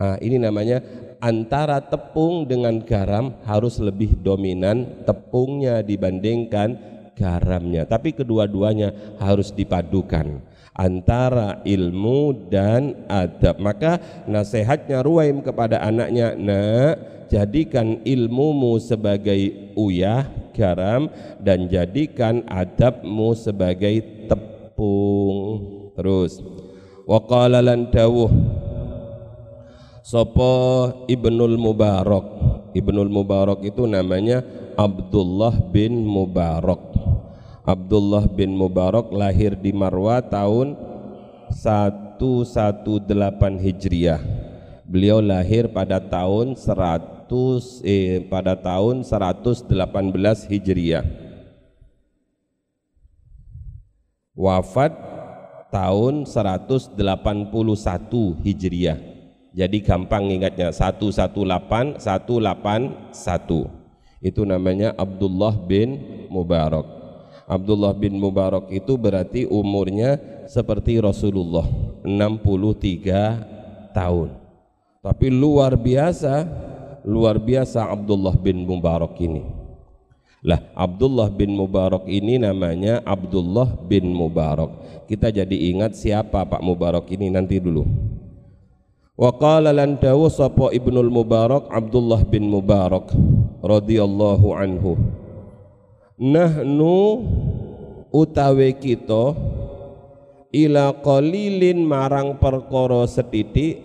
Nah, 0.00 0.16
ini 0.16 0.40
namanya 0.40 0.80
antara 1.20 1.76
tepung 1.76 2.48
dengan 2.48 2.80
garam 2.80 3.36
harus 3.44 3.76
lebih 3.84 4.16
dominan 4.24 5.04
tepungnya 5.04 5.84
dibandingkan 5.84 6.72
garamnya. 7.12 7.84
Tapi 7.84 8.16
kedua-duanya 8.16 9.20
harus 9.20 9.52
dipadukan 9.52 10.40
antara 10.72 11.60
ilmu 11.68 12.48
dan 12.48 13.04
adab. 13.12 13.60
Maka 13.60 14.24
nasihatnya 14.24 15.04
Ruwaim 15.04 15.44
kepada 15.44 15.84
anaknya, 15.84 16.32
"Nak, 16.32 17.19
jadikan 17.30 18.02
ilmumu 18.02 18.82
sebagai 18.82 19.72
uyah, 19.78 20.26
garam 20.50 21.06
dan 21.38 21.70
jadikan 21.70 22.42
adabmu 22.50 23.38
sebagai 23.38 24.26
tepung." 24.26 25.38
Terus, 25.94 26.42
waqala 27.06 27.62
lan 27.62 27.88
dawuh 27.88 28.28
Sopo 30.10 30.90
Ibnul 31.06 31.54
Mubarak? 31.54 32.26
Ibnul 32.74 33.06
Mubarak 33.06 33.62
itu 33.62 33.86
namanya 33.86 34.42
Abdullah 34.74 35.54
bin 35.70 36.02
Mubarak. 36.02 36.82
Abdullah 37.62 38.26
bin 38.26 38.56
Mubarak 38.58 39.14
lahir 39.14 39.54
di 39.54 39.70
Marwa 39.70 40.18
tahun 40.18 40.74
118 41.52 42.18
Hijriah. 43.62 44.18
Beliau 44.82 45.22
lahir 45.22 45.70
pada 45.70 46.02
tahun 46.02 46.58
100 46.58 47.19
eh, 47.86 48.26
pada 48.26 48.58
tahun 48.58 49.06
118 49.06 49.70
Hijriah 50.50 51.04
Wafat 54.34 54.92
tahun 55.70 56.26
181 56.26 56.96
Hijriah 58.42 59.10
jadi 59.50 59.82
gampang 59.82 60.30
ingatnya 60.30 60.70
118 60.70 61.98
181. 61.98 61.98
Itu 64.20 64.44
namanya 64.46 64.94
Abdullah 64.94 65.56
bin 65.58 65.98
Mubarak. 66.30 66.86
Abdullah 67.50 67.90
bin 67.90 68.14
Mubarak 68.14 68.70
itu 68.70 68.94
berarti 68.94 69.50
umurnya 69.50 70.22
seperti 70.46 71.02
Rasulullah 71.02 71.66
63 72.06 73.90
tahun. 73.90 74.38
Tapi 75.02 75.26
luar 75.34 75.74
biasa, 75.74 76.46
luar 77.04 77.40
biasa 77.40 77.88
Abdullah 77.88 78.34
bin 78.36 78.64
Mubarak 78.64 79.16
ini. 79.20 79.44
Lah 80.40 80.60
Abdullah 80.72 81.28
bin 81.28 81.52
Mubarak 81.52 82.08
ini 82.08 82.40
namanya 82.40 83.04
Abdullah 83.04 83.76
bin 83.84 84.08
Mubarak. 84.08 85.04
Kita 85.04 85.28
jadi 85.28 85.52
ingat 85.72 85.96
siapa 85.96 86.48
Pak 86.48 86.64
Mubarak 86.64 87.08
ini 87.12 87.28
nanti 87.28 87.60
dulu. 87.60 87.84
Wa 89.20 89.36
qala 89.36 89.68
lan 89.76 90.00
sapa 90.32 90.72
Ibnul 90.72 91.12
Mubarak 91.12 91.68
Abdullah 91.68 92.24
bin 92.24 92.48
Mubarak 92.48 93.12
radhiyallahu 93.60 94.48
anhu 94.56 94.96
Nahnu 96.16 96.96
utawi 98.08 98.72
kita 98.76 99.36
ila 100.52 100.96
qalilin 101.04 101.84
marang 101.84 102.36
perkara 102.40 103.04
setitik 103.04 103.80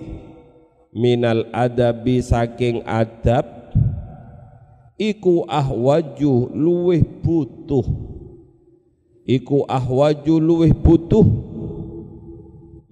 minal 0.95 1.51
adabi 1.51 2.23
saking 2.23 2.79
adab 2.87 3.43
iku 4.95 5.43
ahwaju 5.43 6.55
luweh 6.55 7.03
butuh. 7.03 7.83
Iku 9.27 9.67
ahwaju 9.67 10.35
luweh 10.39 10.71
butuh 10.71 11.25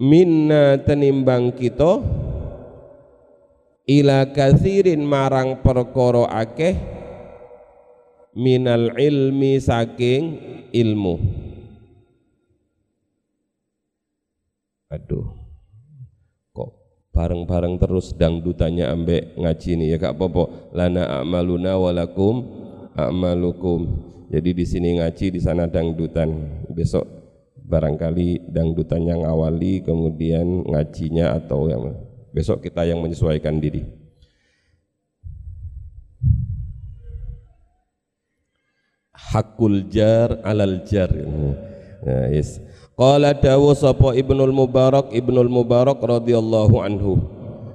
minna 0.02 0.76
tenimbang 0.84 1.56
kita 1.56 2.04
ila 3.88 4.28
kathirin 4.36 5.06
marang 5.06 5.64
perkara 5.64 6.28
akeh 6.28 6.76
minal 8.36 8.98
ilmi 9.00 9.62
saking 9.62 10.42
ilmu. 10.74 11.22
Aduh 14.90 15.43
bareng-bareng 17.14 17.78
terus 17.78 18.18
dangdutannya 18.18 18.90
ambek 18.90 19.38
ngaji 19.38 19.72
nih 19.78 19.88
ya 19.94 19.98
kak 20.02 20.18
popo 20.18 20.74
lana 20.74 21.22
a'maluna 21.22 21.78
walakum 21.78 22.42
a'malukum 22.98 23.86
jadi 24.34 24.50
di 24.50 24.66
sini 24.66 24.98
ngaji 24.98 25.38
di 25.38 25.40
sana 25.40 25.70
dangdutan 25.70 26.34
besok 26.74 27.06
barangkali 27.64 28.50
dangdutannya 28.50 29.24
ngawali 29.24 29.86
kemudian 29.86 30.66
ngajinya 30.66 31.38
atau 31.38 31.70
yang 31.70 31.94
Besok 32.34 32.66
kita 32.66 32.82
yang 32.82 32.98
menyesuaikan 32.98 33.62
diri. 33.62 33.86
Hakul 39.14 39.86
jar 39.94 40.42
alal 40.42 40.82
jar. 40.82 41.14
Ya, 41.14 42.34
yes. 42.34 42.58
Qala 42.94 43.34
dawu 43.34 43.74
sapa 43.74 44.14
Ibnul 44.14 44.54
Mubarak 44.54 45.10
Ibnul 45.10 45.50
Mubarak 45.50 45.98
radhiyallahu 45.98 46.78
anhu. 46.78 47.18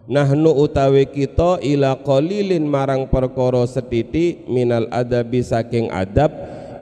Nahnu 0.06 0.54
utawi 0.54 1.10
kita 1.10 1.58
ila 1.58 1.98
qalilin 1.98 2.62
marang 2.62 3.10
perkara 3.10 3.66
setiti 3.66 4.46
minal 4.46 4.86
adabi 4.94 5.42
saking 5.42 5.90
adab 5.90 6.30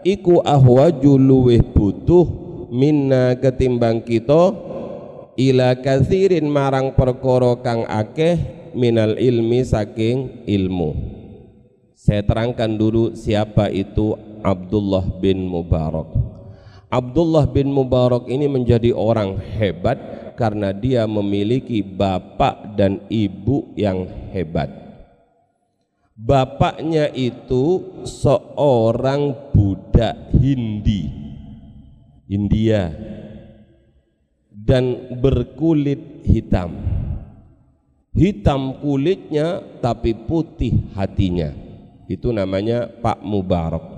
iku 0.04 0.44
ahwaju 0.44 1.16
luweh 1.16 1.64
butuh 1.64 2.28
minna 2.68 3.34
ketimbang 3.40 4.04
kita 4.04 4.52
ila 5.34 5.74
kathirin 5.80 6.46
marang 6.46 6.94
perkara 6.94 7.58
kang 7.64 7.82
akeh 7.88 8.36
minal 8.76 9.18
ilmi 9.18 9.66
saking 9.66 10.46
ilmu 10.46 10.94
saya 11.98 12.22
terangkan 12.22 12.78
dulu 12.78 13.18
siapa 13.18 13.72
itu 13.74 14.14
Abdullah 14.46 15.02
bin 15.18 15.50
Mubarak 15.50 16.35
Abdullah 16.86 17.50
bin 17.50 17.70
Mubarak 17.74 18.30
ini 18.30 18.46
menjadi 18.46 18.94
orang 18.94 19.38
hebat 19.58 19.98
karena 20.38 20.70
dia 20.70 21.04
memiliki 21.08 21.82
bapak 21.82 22.78
dan 22.78 23.02
ibu 23.10 23.74
yang 23.74 24.06
hebat 24.30 24.70
bapaknya 26.16 27.12
itu 27.12 27.84
seorang 28.08 29.52
budak 29.52 30.32
Hindi 30.32 31.26
India 32.26 32.90
dan 34.50 35.14
berkulit 35.22 36.26
hitam. 36.26 36.74
Hitam 38.16 38.80
kulitnya 38.82 39.62
tapi 39.78 40.16
putih 40.16 40.90
hatinya. 40.96 41.52
Itu 42.10 42.32
namanya 42.34 42.88
Pak 42.88 43.22
Mubarak. 43.22 43.95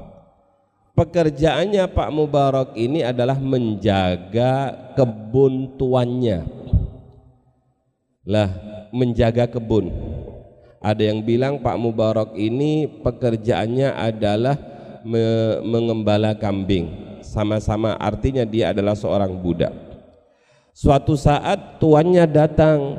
Pekerjaannya 0.98 1.87
Pak 1.94 2.11
Mubarak 2.11 2.74
ini 2.74 3.06
adalah 3.06 3.38
menjaga 3.38 4.74
kebun 4.98 5.78
tuannya. 5.78 6.42
Lah, 8.26 8.50
menjaga 8.90 9.46
kebun. 9.46 9.94
Ada 10.82 11.14
yang 11.14 11.22
bilang 11.22 11.62
Pak 11.62 11.78
Mubarak 11.78 12.34
ini 12.34 12.90
pekerjaannya 13.06 13.94
adalah 13.94 14.58
me 15.06 15.62
mengembala 15.62 16.34
kambing. 16.34 16.90
Sama-sama 17.22 17.94
artinya 17.94 18.42
dia 18.42 18.74
adalah 18.74 18.98
seorang 18.98 19.38
budak 19.38 19.70
Suatu 20.78 21.18
saat 21.18 21.82
tuannya 21.82 22.26
datang 22.30 22.98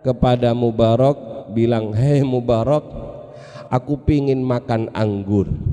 kepada 0.00 0.56
Mubarak 0.56 1.48
bilang, 1.52 1.92
"Hei 1.92 2.24
Mubarak, 2.24 2.80
aku 3.68 3.96
pingin 4.08 4.40
makan 4.40 4.88
anggur." 4.96 5.69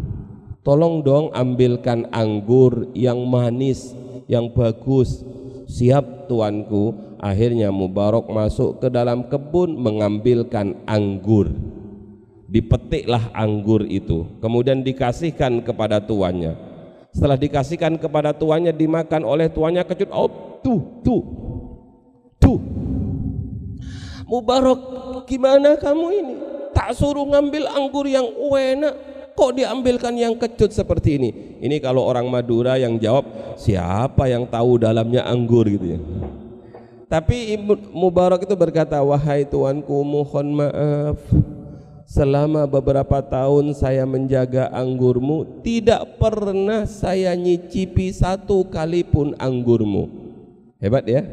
Tolong 0.67 0.99
dong 0.99 1.31
ambilkan 1.31 2.11
anggur 2.11 2.91
yang 2.91 3.23
manis 3.23 3.95
yang 4.27 4.51
bagus. 4.51 5.23
Siap 5.71 6.27
tuanku. 6.27 7.07
Akhirnya 7.17 7.73
Mubarak 7.73 8.29
masuk 8.29 8.83
ke 8.83 8.91
dalam 8.91 9.31
kebun 9.31 9.73
mengambilkan 9.79 10.75
anggur. 10.83 11.49
Dipetiklah 12.51 13.31
anggur 13.31 13.87
itu 13.87 14.27
kemudian 14.43 14.83
dikasihkan 14.83 15.63
kepada 15.63 16.03
tuannya. 16.03 16.55
Setelah 17.15 17.39
dikasihkan 17.39 17.97
kepada 17.97 18.35
tuannya 18.35 18.75
dimakan 18.75 19.23
oleh 19.23 19.47
tuannya 19.49 19.81
kejut 19.87 20.11
oh 20.11 20.59
tuh 20.61 20.79
tuh 21.01 21.23
tuh. 22.37 22.59
Mubarak 24.27 24.79
gimana 25.25 25.79
kamu 25.79 26.07
ini? 26.11 26.35
Tak 26.75 26.93
suruh 26.93 27.25
ngambil 27.25 27.65
anggur 27.73 28.05
yang 28.05 28.27
enak 28.37 29.06
kok 29.37 29.53
diambilkan 29.53 30.17
yang 30.17 30.33
kecut 30.33 30.73
seperti 30.73 31.21
ini 31.21 31.29
ini 31.61 31.77
kalau 31.77 32.01
orang 32.01 32.25
Madura 32.25 32.81
yang 32.81 32.97
jawab 32.97 33.53
siapa 33.53 34.25
yang 34.25 34.49
tahu 34.49 34.81
dalamnya 34.81 35.21
anggur 35.29 35.69
gitu 35.69 35.93
ya 35.93 35.99
tapi 37.07 37.55
Ibu 37.55 37.95
Mubarak 37.95 38.43
itu 38.43 38.51
berkata, 38.51 38.99
"Wahai 38.99 39.47
tuanku, 39.47 40.03
mohon 40.03 40.59
maaf. 40.59 41.15
Selama 42.07 42.67
beberapa 42.67 43.19
tahun 43.23 43.75
saya 43.75 44.03
menjaga 44.03 44.67
anggurmu, 44.71 45.63
tidak 45.63 46.19
pernah 46.19 46.83
saya 46.83 47.31
nyicipi 47.35 48.11
satu 48.11 48.67
kali 48.67 49.07
pun 49.07 49.31
anggurmu." 49.39 50.11
Hebat 50.83 51.07
ya? 51.07 51.23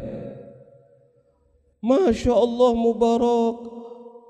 Masya 1.82 2.32
Allah 2.32 2.72
Mubarak 2.78 3.83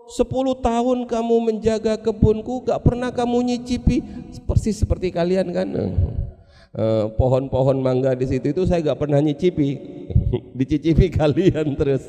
Sepuluh 0.04 0.52
tahun 0.60 1.08
kamu 1.08 1.36
menjaga 1.52 1.96
kebunku 1.96 2.68
Gak 2.68 2.80
pernah 2.84 3.08
kamu 3.08 3.40
nyicipi. 3.54 4.04
Persis 4.44 4.76
seperti 4.76 5.08
kalian 5.08 5.48
kan? 5.50 5.68
Eh, 6.74 7.06
pohon-pohon 7.14 7.78
mangga 7.78 8.18
di 8.18 8.26
situ 8.26 8.50
itu 8.50 8.66
saya 8.66 8.82
nggak 8.82 8.98
pernah 8.98 9.22
nyicipi. 9.22 9.78
Dicicipi 10.58 11.06
kalian 11.06 11.78
terus. 11.78 12.02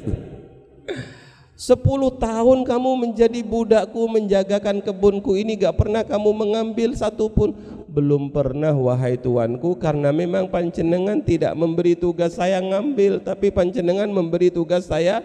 Sepuluh 1.55 2.11
tahun 2.17 2.65
kamu 2.65 2.91
menjadi 2.97 3.39
budakku 3.45 4.09
menjagakan 4.11 4.83
kebunku 4.83 5.39
ini 5.39 5.55
gak 5.55 5.79
pernah 5.79 6.03
kamu 6.03 6.35
mengambil 6.35 6.91
satu 6.91 7.31
pun 7.31 7.55
belum 7.87 8.27
pernah 8.27 8.75
wahai 8.75 9.15
tuanku 9.15 9.79
karena 9.79 10.11
memang 10.11 10.51
pancenengan 10.51 11.23
tidak 11.23 11.55
memberi 11.55 11.95
tugas 11.95 12.35
saya 12.35 12.59
ngambil 12.59 13.23
tapi 13.23 13.55
pancenengan 13.55 14.11
memberi 14.11 14.51
tugas 14.51 14.91
saya 14.91 15.23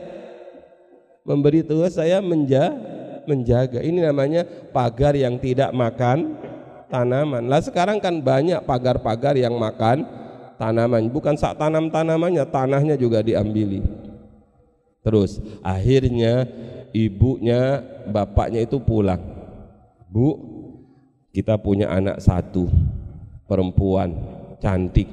memberi 1.30 1.62
tugas 1.62 1.94
saya 1.94 2.18
menja 2.18 2.74
menjaga 3.22 3.78
ini 3.78 4.02
namanya 4.02 4.42
pagar 4.74 5.14
yang 5.14 5.38
tidak 5.38 5.70
makan 5.70 6.34
tanaman. 6.90 7.46
Lah 7.46 7.62
sekarang 7.62 8.02
kan 8.02 8.18
banyak 8.18 8.58
pagar-pagar 8.66 9.38
yang 9.38 9.54
makan 9.54 10.02
tanaman. 10.58 11.06
Bukan 11.06 11.38
sak 11.38 11.56
tanam 11.56 11.88
tanamannya, 11.88 12.42
tanahnya 12.50 12.98
juga 12.98 13.22
diambili. 13.22 13.80
Terus 15.00 15.38
akhirnya 15.62 16.44
ibunya, 16.90 17.80
bapaknya 18.10 18.66
itu 18.66 18.82
pulang. 18.82 19.22
Bu, 20.10 20.36
kita 21.30 21.54
punya 21.56 21.88
anak 21.88 22.18
satu, 22.18 22.66
perempuan, 23.46 24.12
cantik. 24.58 25.06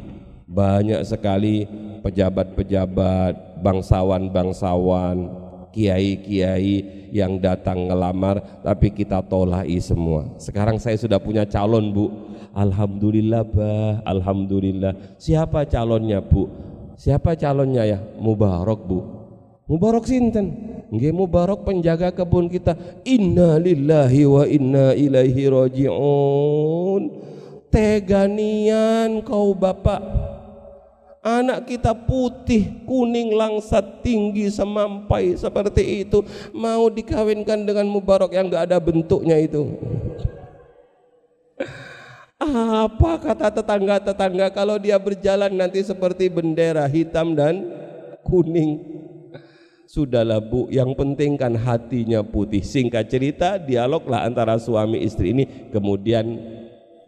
Banyak 0.47 1.05
sekali 1.05 1.67
pejabat-pejabat, 2.01 3.61
bangsawan-bangsawan, 3.61 5.46
kiai-kiai 5.77 7.05
yang 7.13 7.37
datang 7.37 7.85
ngelamar 7.85 8.65
tapi 8.65 8.89
kita 8.89 9.21
tolai 9.21 9.77
semua. 9.77 10.25
Sekarang 10.41 10.81
saya 10.81 10.97
sudah 10.97 11.21
punya 11.21 11.45
calon 11.45 11.93
bu. 11.93 12.05
Alhamdulillah 12.57 13.45
bah. 13.45 14.01
Alhamdulillah. 14.01 15.21
Siapa 15.21 15.69
calonnya 15.69 16.17
bu? 16.25 16.49
Siapa 16.97 17.37
calonnya 17.37 17.85
ya? 17.85 17.99
Mubarak 18.17 18.81
bu. 18.89 19.05
Mubarak 19.69 20.09
sinten? 20.09 20.49
Nggih 20.89 21.13
Mubarak 21.13 21.61
penjaga 21.61 22.09
kebun 22.09 22.49
kita. 22.49 22.73
Inna 23.05 23.61
lillahi 23.61 24.25
wa 24.25 24.43
inna 24.49 24.97
ilaihi 24.97 25.45
raji'un. 25.45 27.03
Teganian 27.69 29.21
kau 29.21 29.53
bapak 29.53 30.01
Anak 31.27 31.67
kita 31.67 31.91
putih, 31.91 32.87
kuning, 32.87 33.35
langsat, 33.35 33.99
tinggi, 33.99 34.47
semampai 34.47 35.35
seperti 35.35 36.07
itu. 36.07 36.23
Mau 36.55 36.87
dikawinkan 36.87 37.67
dengan 37.67 37.83
Mubarak 37.91 38.31
yang 38.31 38.47
gak 38.47 38.71
ada 38.71 38.79
bentuknya 38.79 39.35
itu. 39.35 39.75
Apa 42.39 43.19
kata 43.19 43.51
tetangga-tetangga 43.59 44.55
kalau 44.55 44.79
dia 44.79 44.95
berjalan 44.95 45.51
nanti 45.51 45.83
seperti 45.83 46.31
bendera 46.31 46.87
hitam 46.87 47.35
dan 47.35 47.75
kuning. 48.23 49.03
Sudahlah 49.83 50.39
bu, 50.39 50.71
yang 50.71 50.95
penting 50.95 51.35
kan 51.35 51.59
hatinya 51.59 52.23
putih. 52.23 52.63
Singkat 52.63 53.11
cerita, 53.11 53.59
dialoglah 53.59 54.23
antara 54.23 54.55
suami 54.55 55.03
istri 55.03 55.35
ini. 55.35 55.43
Kemudian 55.75 56.39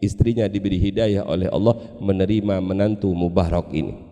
istrinya 0.04 0.44
diberi 0.52 0.76
hidayah 0.76 1.24
oleh 1.24 1.48
Allah 1.48 1.80
menerima 2.04 2.60
menantu 2.60 3.16
Mubarak 3.16 3.72
ini 3.72 4.09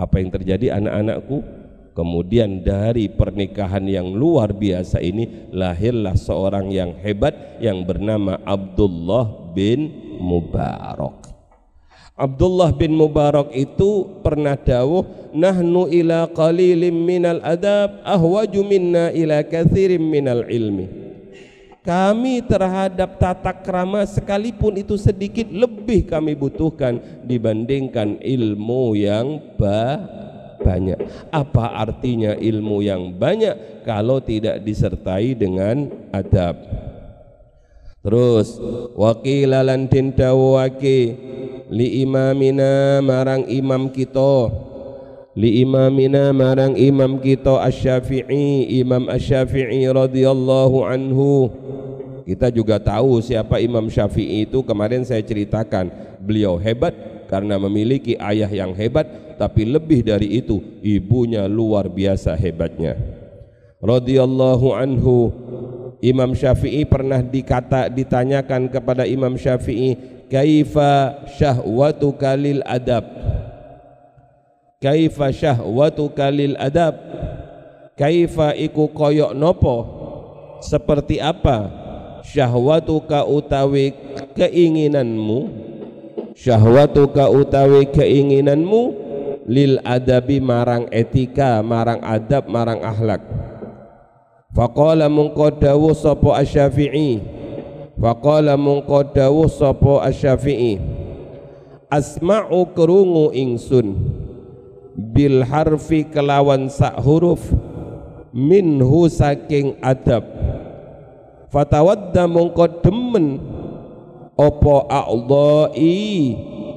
apa 0.00 0.16
yang 0.16 0.32
terjadi 0.32 0.80
anak-anakku? 0.80 1.44
Kemudian 1.92 2.64
dari 2.64 3.12
pernikahan 3.12 3.84
yang 3.84 4.16
luar 4.16 4.56
biasa 4.56 5.04
ini 5.04 5.52
lahirlah 5.52 6.16
seorang 6.16 6.72
yang 6.72 6.96
hebat 6.96 7.60
yang 7.60 7.84
bernama 7.84 8.40
Abdullah 8.48 9.52
bin 9.52 9.92
Mubarak. 10.16 11.28
Abdullah 12.16 12.72
bin 12.72 12.96
Mubarak 12.96 13.52
itu 13.52 14.08
pernah 14.24 14.56
dawuh 14.56 15.32
nahnu 15.36 15.92
ila 15.92 16.28
qalilim 16.32 16.94
minal 16.94 17.44
adab 17.44 18.00
ahwaju 18.04 18.60
minna 18.64 19.12
ila 19.12 19.44
kathirim 19.44 20.00
minal 20.00 20.48
ilmi 20.48 21.09
kami 21.80 22.44
terhadap 22.44 23.16
tata 23.16 23.56
krama 23.56 24.04
sekalipun 24.04 24.76
itu 24.76 25.00
sedikit 25.00 25.48
lebih 25.48 26.12
kami 26.12 26.36
butuhkan 26.36 27.00
dibandingkan 27.24 28.20
ilmu 28.20 28.92
yang 28.96 29.40
ba 29.56 29.96
banyak. 30.60 31.00
Apa 31.32 31.80
artinya 31.80 32.36
ilmu 32.36 32.84
yang 32.84 33.16
banyak 33.16 33.82
kalau 33.88 34.20
tidak 34.20 34.60
disertai 34.60 35.32
dengan 35.32 35.88
adab? 36.12 36.60
Terus 38.00 38.56
wakilalan 38.96 39.88
din 39.88 40.12
dawaki 40.12 41.16
li 41.68 42.00
imamina 42.04 43.04
marang 43.04 43.44
imam 43.48 43.92
kita 43.92 44.48
li 45.38 45.62
imamina 45.62 46.34
marang 46.34 46.74
imam 46.74 47.22
kita 47.22 47.62
Asy-Syafi'i 47.62 48.82
Imam 48.82 49.06
Asy-Syafi'i 49.06 49.86
radhiyallahu 49.86 50.82
anhu. 50.82 51.50
Kita 52.26 52.46
juga 52.50 52.78
tahu 52.78 53.18
siapa 53.18 53.58
Imam 53.58 53.90
Syafi'i 53.90 54.46
itu 54.46 54.62
kemarin 54.62 55.02
saya 55.02 55.22
ceritakan. 55.22 55.90
Beliau 56.22 56.60
hebat 56.60 56.94
karena 57.26 57.58
memiliki 57.58 58.14
ayah 58.18 58.50
yang 58.50 58.74
hebat 58.74 59.34
tapi 59.40 59.64
lebih 59.66 60.04
dari 60.04 60.38
itu 60.38 60.60
ibunya 60.84 61.48
luar 61.48 61.88
biasa 61.88 62.36
hebatnya. 62.36 62.94
Radhiyallahu 63.80 64.76
anhu 64.76 65.32
Imam 66.04 66.36
Syafi'i 66.36 66.84
pernah 66.84 67.24
dikata 67.24 67.88
ditanyakan 67.88 68.68
kepada 68.68 69.08
Imam 69.08 69.34
Syafi'i 69.40 69.96
kaifa 70.28 71.24
syahwatuka 71.34 72.36
lil 72.36 72.60
adab 72.68 73.02
kaifa 74.80 75.28
syahwatuka 75.28 76.32
lil 76.32 76.56
adab? 76.56 76.96
Kaifa 78.00 78.56
iku 78.56 78.88
koyok 78.88 79.36
nopo? 79.36 79.76
Seperti 80.64 81.20
apa 81.20 81.68
syahwatuka 82.24 83.28
utawi 83.28 83.92
keinginanmu? 84.32 85.52
Syahwatuka 86.32 87.28
utawi 87.28 87.92
keinginanmu 87.92 88.82
lil 89.44 89.84
adabi 89.84 90.40
marang 90.40 90.88
etika 90.88 91.60
marang 91.60 92.00
adab 92.00 92.48
marang 92.48 92.80
akhlak. 92.80 93.20
Faqala 94.56 95.12
mungko 95.12 95.52
dawuh 95.60 95.92
sapa 95.92 96.40
asy-syafi'i? 96.40 97.20
Faqala 98.00 98.56
mungko 98.56 99.04
dawuh 99.12 99.46
sapa 99.46 100.08
asy-syafi'i? 100.08 100.80
Asma'u 101.92 102.70
krungu 102.72 103.34
ingsun 103.36 104.19
bil 104.96 105.46
harfi 105.46 106.06
kelawan 106.08 106.66
sak 106.66 106.98
huruf 107.02 107.40
minhu 108.34 109.06
saking 109.10 109.78
adab. 109.82 110.22
Fatawadda 111.50 112.30
mongko 112.30 112.78
demen 112.78 113.42
opo 114.38 114.86
a'dha'i 114.86 115.98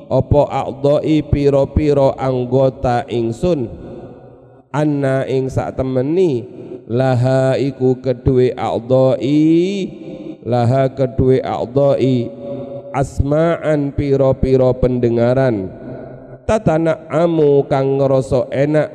opo 0.09 0.49
a'dha'i 0.49 1.21
piro-piro 1.21 2.17
anggota 2.17 3.05
ingsun. 3.05 3.69
Anna 4.73 5.29
ing 5.29 5.53
sak 5.53 5.77
temeni 5.77 6.41
laha 6.89 7.53
iku 7.61 8.01
kedue 8.01 8.57
a'dha'i 8.57 9.41
laha 10.41 10.89
kedue 10.89 11.37
a'dha'i. 11.37 12.41
Asma'an 12.93 13.93
piro-piro 13.93 14.69
pendengaran 14.77 15.82
tatana 16.43 17.07
amu 17.09 17.65
kang 17.67 17.99
ngerasa 17.99 18.51
enak. 18.51 18.89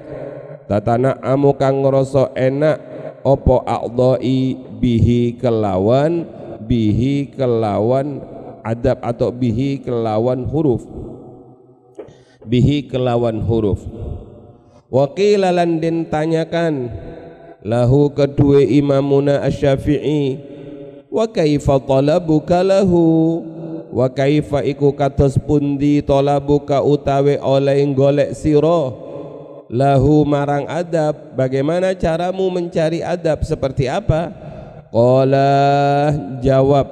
Tatana 0.69 1.17
amu 1.25 1.57
kang 1.57 1.81
ngerasa 1.81 2.37
enak 2.37 2.77
opo 3.25 3.65
a'dha'i 3.65 4.57
bihi 4.79 5.41
kelawan 5.41 6.29
bihi 6.69 7.33
kelawan 7.33 8.21
adab 8.61 9.01
atau 9.01 9.33
bihi 9.33 9.81
kelawan 9.81 10.45
huruf? 10.45 10.85
Bihi 12.45 12.85
kelawan 12.89 13.41
huruf. 13.41 13.81
Wakila 14.89 15.53
lan 15.53 15.81
den 15.85 16.09
tanyakan 16.09 16.89
lahu 17.61 18.09
kedua 18.13 18.65
imamuna 18.65 19.45
asy-Syafi'i 19.45 20.41
wa 21.13 21.29
kaifa 21.29 21.77
talabuka 21.85 22.65
lahu 22.65 23.05
wa 23.93 24.07
kaifa 24.13 24.65
iku 24.65 24.93
kados 24.93 25.37
pundi 25.41 26.05
talabuka 26.05 26.85
utawe 26.85 27.41
oleh 27.41 27.83
golek 27.97 28.37
sira? 28.37 29.09
Lahu 29.69 30.25
marang 30.25 30.65
adab. 30.65 31.37
Bagaimana 31.37 31.93
caramu 31.93 32.49
mencari 32.49 33.05
adab 33.05 33.45
seperti 33.45 33.85
apa? 33.85 34.33
Qala 34.89 35.53
jawab. 36.41 36.89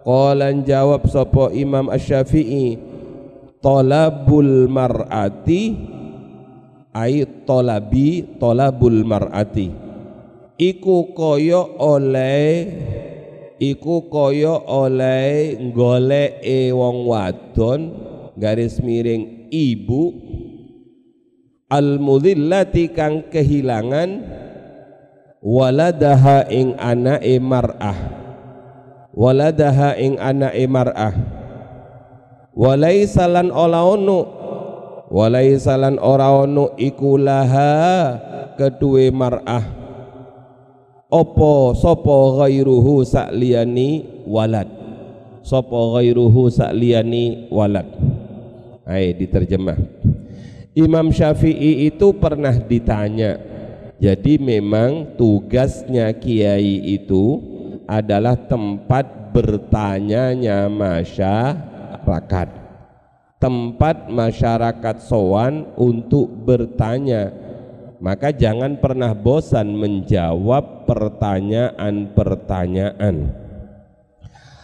Qala 0.00 0.48
jawab 0.64 1.04
sapa 1.12 1.52
Imam 1.52 1.92
Asy-Syafi'i. 1.92 2.80
Talabul 3.60 4.70
mar'ati 4.70 5.74
ai 6.94 7.26
tolabi 7.44 8.38
tolabul 8.40 9.04
mar'ati. 9.04 9.68
Iku 10.58 11.12
koyo 11.12 11.76
oleh 11.78 12.48
iku 13.58 14.06
koyo 14.06 14.62
oleh 14.66 15.58
goleke 15.74 16.70
wong 16.70 17.06
wadon 17.06 17.80
garis 18.38 18.78
miring 18.82 19.50
ibu. 19.50 20.14
Al 21.68 22.00
mudhillati 22.00 22.96
kang 22.96 23.28
kehilangan 23.28 24.24
waladaha 25.44 26.48
ing 26.48 26.72
anake 26.80 27.36
mar'ah. 27.42 27.98
Waladaha 29.12 29.98
ing 30.00 30.16
anake 30.16 30.64
mar'ah. 30.64 31.14
Walaisalan 32.56 33.52
lan 33.52 33.54
ola 33.54 33.84
ono. 33.84 34.20
Walaisalan 35.08 36.00
ora 36.00 36.32
ono 36.32 36.72
iku 36.76 37.20
laha 37.20 37.72
kedue 38.56 39.08
mar'ah 39.08 39.77
opo 41.08 41.72
sopo 41.72 42.36
ghairuhu 42.40 43.04
sakliyani 43.04 44.24
walad? 44.28 44.68
Sopo 45.40 45.96
ghairuhu 45.96 46.52
sakliyani 46.52 47.48
walad? 47.48 47.88
Hai 48.84 49.16
diterjemah. 49.16 49.76
Imam 50.76 51.10
Syafi'i 51.10 51.90
itu 51.90 52.14
pernah 52.14 52.54
ditanya 52.54 53.40
jadi 53.98 54.38
memang 54.38 55.18
tugasnya 55.18 56.14
kiai 56.14 56.94
itu 56.94 57.42
adalah 57.90 58.38
tempat 58.38 59.34
bertanyanya 59.34 60.70
masyarakat? 60.70 62.48
Tempat 63.42 64.06
masyarakat 64.06 64.96
sowan 65.02 65.66
untuk 65.74 66.30
bertanya 66.30 67.47
maka 67.98 68.30
jangan 68.30 68.78
pernah 68.78 69.10
bosan 69.14 69.74
menjawab 69.74 70.86
pertanyaan-pertanyaan. 70.86 73.34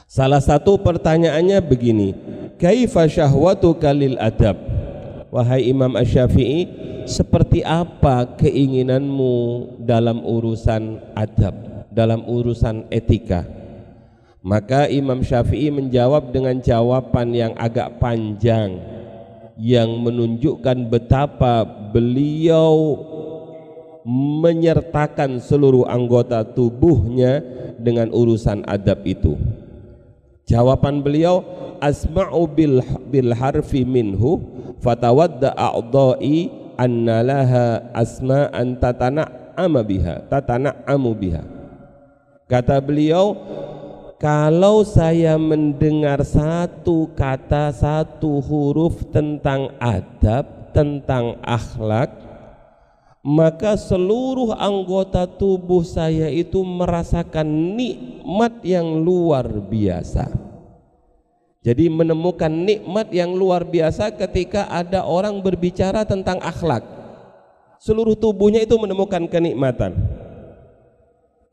Salah 0.06 0.38
satu 0.38 0.78
pertanyaannya 0.78 1.58
begini 1.58 2.14
kaifa 2.62 3.10
syahwatu 3.10 3.74
kalil 3.74 4.14
adab? 4.22 4.54
Wahai 5.34 5.66
Imam 5.66 5.98
Asy-Syafi'i 5.98 6.70
seperti 7.10 7.66
apa 7.66 8.38
keinginanmu 8.38 9.66
dalam 9.82 10.22
urusan 10.22 11.02
adab 11.18 11.58
dalam 11.90 12.22
urusan 12.30 12.86
etika? 12.94 13.42
Maka 14.46 14.86
Imam 14.86 15.26
Syafi'i 15.26 15.74
menjawab 15.74 16.30
dengan 16.30 16.62
jawaban 16.62 17.34
yang 17.34 17.50
agak 17.58 17.98
panjang 17.98 18.78
yang 19.58 19.98
menunjukkan 19.98 20.86
betapa 20.90 21.62
beliau 21.66 22.98
menyertakan 24.04 25.40
seluruh 25.40 25.88
anggota 25.88 26.44
tubuhnya 26.44 27.40
dengan 27.80 28.12
urusan 28.12 28.62
adab 28.68 29.00
itu. 29.08 29.34
Jawaban 30.44 31.00
beliau 31.00 31.40
asma'u 31.80 32.44
bil 32.44 32.84
bil 33.08 33.32
harfi 33.32 33.82
minhu 33.82 34.44
fatawadda 34.84 35.56
a'dha'i 35.56 36.52
anna 36.76 37.24
laha 37.24 37.80
asma'an 37.96 38.76
tatana'ama 38.76 39.80
biha 39.80 40.28
tatana'amu 40.28 41.10
biha. 41.16 41.42
Kata 42.44 42.76
beliau 42.84 43.32
kalau 44.20 44.84
saya 44.84 45.40
mendengar 45.40 46.24
satu 46.24 47.12
kata, 47.12 47.72
satu 47.72 48.40
huruf 48.40 49.04
tentang 49.12 49.72
adab, 49.76 50.72
tentang 50.72 51.40
akhlak, 51.44 52.23
maka 53.24 53.80
seluruh 53.80 54.52
anggota 54.52 55.24
tubuh 55.24 55.80
saya 55.80 56.28
itu 56.28 56.60
merasakan 56.60 57.48
nikmat 57.72 58.60
yang 58.60 59.00
luar 59.00 59.48
biasa. 59.48 60.28
Jadi 61.64 61.88
menemukan 61.88 62.52
nikmat 62.52 63.08
yang 63.08 63.32
luar 63.32 63.64
biasa 63.64 64.12
ketika 64.12 64.68
ada 64.68 65.08
orang 65.08 65.40
berbicara 65.40 66.04
tentang 66.04 66.36
akhlak. 66.44 66.84
Seluruh 67.80 68.12
tubuhnya 68.12 68.60
itu 68.60 68.76
menemukan 68.76 69.24
kenikmatan. 69.24 69.96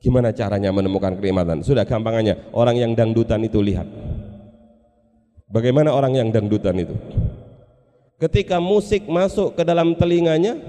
Gimana 0.03 0.35
caranya 0.35 0.75
menemukan 0.75 1.15
kenikmatan? 1.15 1.63
Sudah 1.63 1.87
gampangannya, 1.87 2.51
orang 2.51 2.75
yang 2.75 2.91
dangdutan 2.91 3.39
itu 3.47 3.63
lihat. 3.63 3.87
Bagaimana 5.47 5.95
orang 5.95 6.19
yang 6.19 6.27
dangdutan 6.27 6.75
itu? 6.75 6.95
Ketika 8.19 8.59
musik 8.59 9.07
masuk 9.07 9.55
ke 9.55 9.63
dalam 9.63 9.95
telinganya, 9.95 10.59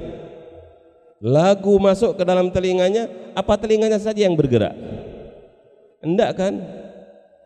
lagu 1.22 1.78
masuk 1.78 2.18
ke 2.18 2.26
dalam 2.26 2.50
telinganya, 2.50 3.06
apa 3.38 3.54
telinganya 3.54 4.02
saja 4.02 4.26
yang 4.26 4.34
bergerak? 4.34 4.74
Enggak 6.02 6.34
kan? 6.34 6.54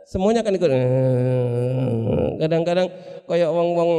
semuanya 0.07 0.41
kan 0.47 0.55
ikut. 0.55 0.71
Kadang-kadang 2.39 2.87
kayak 3.27 3.51
wong-wong 3.51 3.93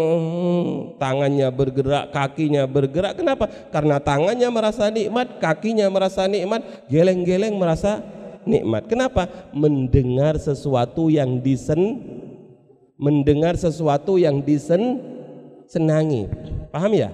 tangannya 0.96 1.52
bergerak 1.52 2.16
kakinya 2.16 2.64
bergerak. 2.64 3.20
Kenapa? 3.20 3.52
Karena 3.70 4.00
tangannya 4.00 4.48
merasa 4.48 4.88
nikmat 4.88 5.44
kakinya 5.44 5.92
merasa 5.92 6.26
nikmat 6.26 6.88
geleng-geleng 6.88 7.60
merasa 7.60 8.00
nikmat. 8.48 8.88
Kenapa? 8.88 9.28
Mendengar 9.52 10.40
sesuatu 10.40 11.12
yang 11.12 11.44
disen 11.44 12.00
mendengar 12.98 13.60
sesuatu 13.60 14.16
yang 14.16 14.40
disen 14.42 15.04
senangi. 15.68 16.32
Paham 16.72 16.96
ya 16.96 17.12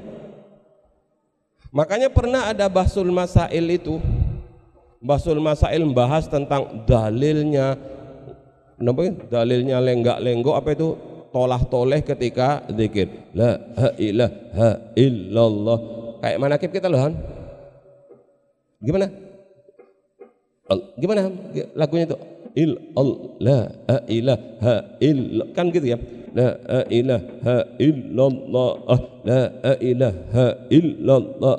makanya 1.73 2.07
pernah 2.13 2.47
ada 2.53 2.69
basul 2.69 3.09
masail 3.09 3.65
itu. 3.73 3.97
Basul 5.03 5.41
masail 5.41 5.83
membahas 5.83 6.29
tentang 6.29 6.86
dalilnya. 6.88 7.75
Kenapa 8.79 8.99
ya? 9.03 9.12
dalilnya 9.27 9.77
lenggak-lenggok 9.83 10.55
apa 10.55 10.69
itu? 10.71 10.95
Tolah 11.33 11.65
toleh 11.65 12.05
ketika 12.05 12.62
zikir. 12.71 13.09
La 13.33 13.57
ilaha 13.97 14.93
illallah. 14.93 15.79
Kayak 16.21 16.38
mana 16.39 16.55
kita 16.62 16.88
loh 16.88 17.12
gimana? 18.83 19.07
Gimana 20.95 21.19
lagunya 21.75 22.07
itu 22.07 22.17
il 22.53 22.77
la 23.41 23.69
ilaha 24.09 24.75
illallah 25.01 25.47
kan 25.58 25.69
gitu 25.73 25.93
ya? 25.93 25.99
La 26.33 26.58
ilaha 26.89 27.77
illallah 27.77 28.73
la 29.21 29.43
ilaha 29.77 30.45
illallah 30.73 31.58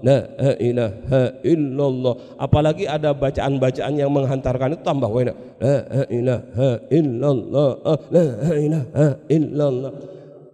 la 0.00 0.18
ilaha 0.56 1.22
illallah. 1.44 2.14
Apalagi 2.40 2.88
ada 2.88 3.12
bacaan-bacaan 3.12 4.00
yang 4.00 4.08
menghantarkan 4.08 4.76
itu 4.76 4.84
tambah 4.84 5.12
enak 5.12 5.36
la 5.60 6.08
ilaha 6.08 6.70
illallah 6.88 7.70
la 8.08 8.26
ilaha 8.56 9.06
illallah. 9.28 9.92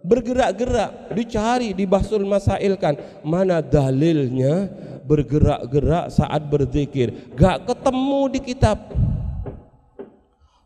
Bergerak-gerak 0.01 1.13
dicari 1.15 1.71
dibasul 1.71 2.27
masailkan. 2.27 2.99
Mana 3.23 3.63
dalilnya? 3.63 4.67
Bergerak-gerak 5.07 6.11
saat 6.11 6.43
berzikir. 6.49 7.31
Gak 7.39 7.69
ketemu 7.71 8.21
di 8.35 8.39
kitab 8.41 8.91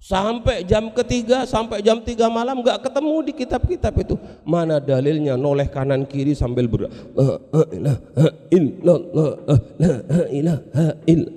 Sampai 0.06 0.62
jam 0.70 0.94
ketiga, 0.94 1.50
sampai 1.50 1.82
jam 1.82 1.98
tiga 1.98 2.30
malam 2.30 2.62
nggak 2.62 2.86
ketemu 2.86 3.26
di 3.26 3.34
kitab-kitab 3.42 3.90
itu. 4.06 4.14
Mana 4.46 4.78
dalilnya 4.78 5.34
noleh 5.34 5.66
kanan 5.66 6.06
kiri 6.06 6.38
sambil 6.38 6.70
ber 6.70 6.94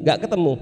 nggak 0.04 0.18
ketemu. 0.20 0.60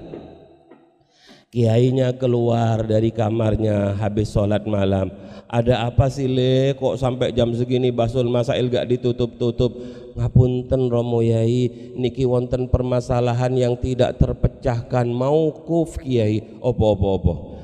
Kiainya 1.51 2.15
keluar 2.15 2.87
dari 2.87 3.11
kamarnya 3.11 3.99
habis 3.99 4.31
sholat 4.31 4.63
malam. 4.71 5.11
Ada 5.51 5.91
apa 5.91 6.07
sih 6.07 6.31
le? 6.31 6.79
Kok 6.79 6.95
sampai 6.95 7.35
jam 7.35 7.51
segini 7.59 7.91
basul 7.91 8.31
masail 8.31 8.71
gak 8.71 8.87
ditutup-tutup? 8.87 9.73
Ngapunten 10.15 10.91
Romo 10.91 11.27
Yai, 11.27 11.95
niki 11.99 12.23
wonten 12.23 12.71
permasalahan 12.71 13.51
yang 13.59 13.75
tidak 13.79 14.15
terpecahkan. 14.19 15.11
Mau 15.11 15.55
kuf 15.67 15.99
Kiai, 15.99 16.61
opo-opo-opo. 16.63 17.56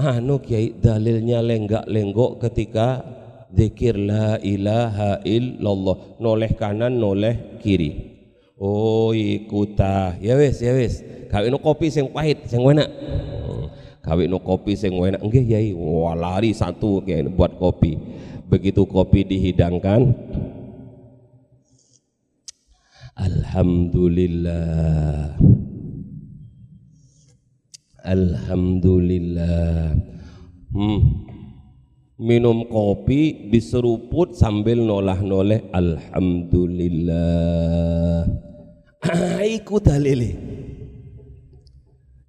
Anu 0.00 0.40
Kiai 0.40 0.72
dalilnya 0.72 1.44
lenggak-lenggok 1.44 2.40
ketika 2.48 3.04
zikir 3.52 4.00
la 4.00 4.40
ilaha 4.40 5.20
illallah. 5.22 6.16
Noleh 6.16 6.56
kanan, 6.56 6.96
noleh 6.96 7.60
kiri. 7.60 8.16
Oh 8.56 9.12
ikuta. 9.12 10.16
Ya 10.24 10.40
wis, 10.40 10.64
ya 10.64 10.72
wis. 10.72 11.04
Kawin 11.28 11.52
kopi 11.60 11.92
sing 11.92 12.08
pahit, 12.08 12.48
sing 12.48 12.64
enak 12.64 12.88
kawin 14.00 14.32
no 14.32 14.40
kopi 14.40 14.72
sing 14.74 14.96
enak 14.96 15.20
nggih 15.20 15.44
yai 15.44 15.70
wah 15.76 16.16
lari 16.16 16.56
satu 16.56 17.04
kayak 17.04 17.36
buat 17.36 17.52
kopi 17.60 18.00
begitu 18.48 18.88
kopi 18.88 19.28
dihidangkan 19.28 20.16
Alhamdulillah 23.20 25.36
Alhamdulillah 28.04 29.94
hmm. 30.72 31.00
minum 32.20 32.64
kopi 32.68 33.48
diseruput 33.52 34.34
sambil 34.36 34.76
nolah-noleh 34.80 35.60
Alhamdulillah 35.72 38.24
ikut 39.60 39.82
dalile 39.84 40.60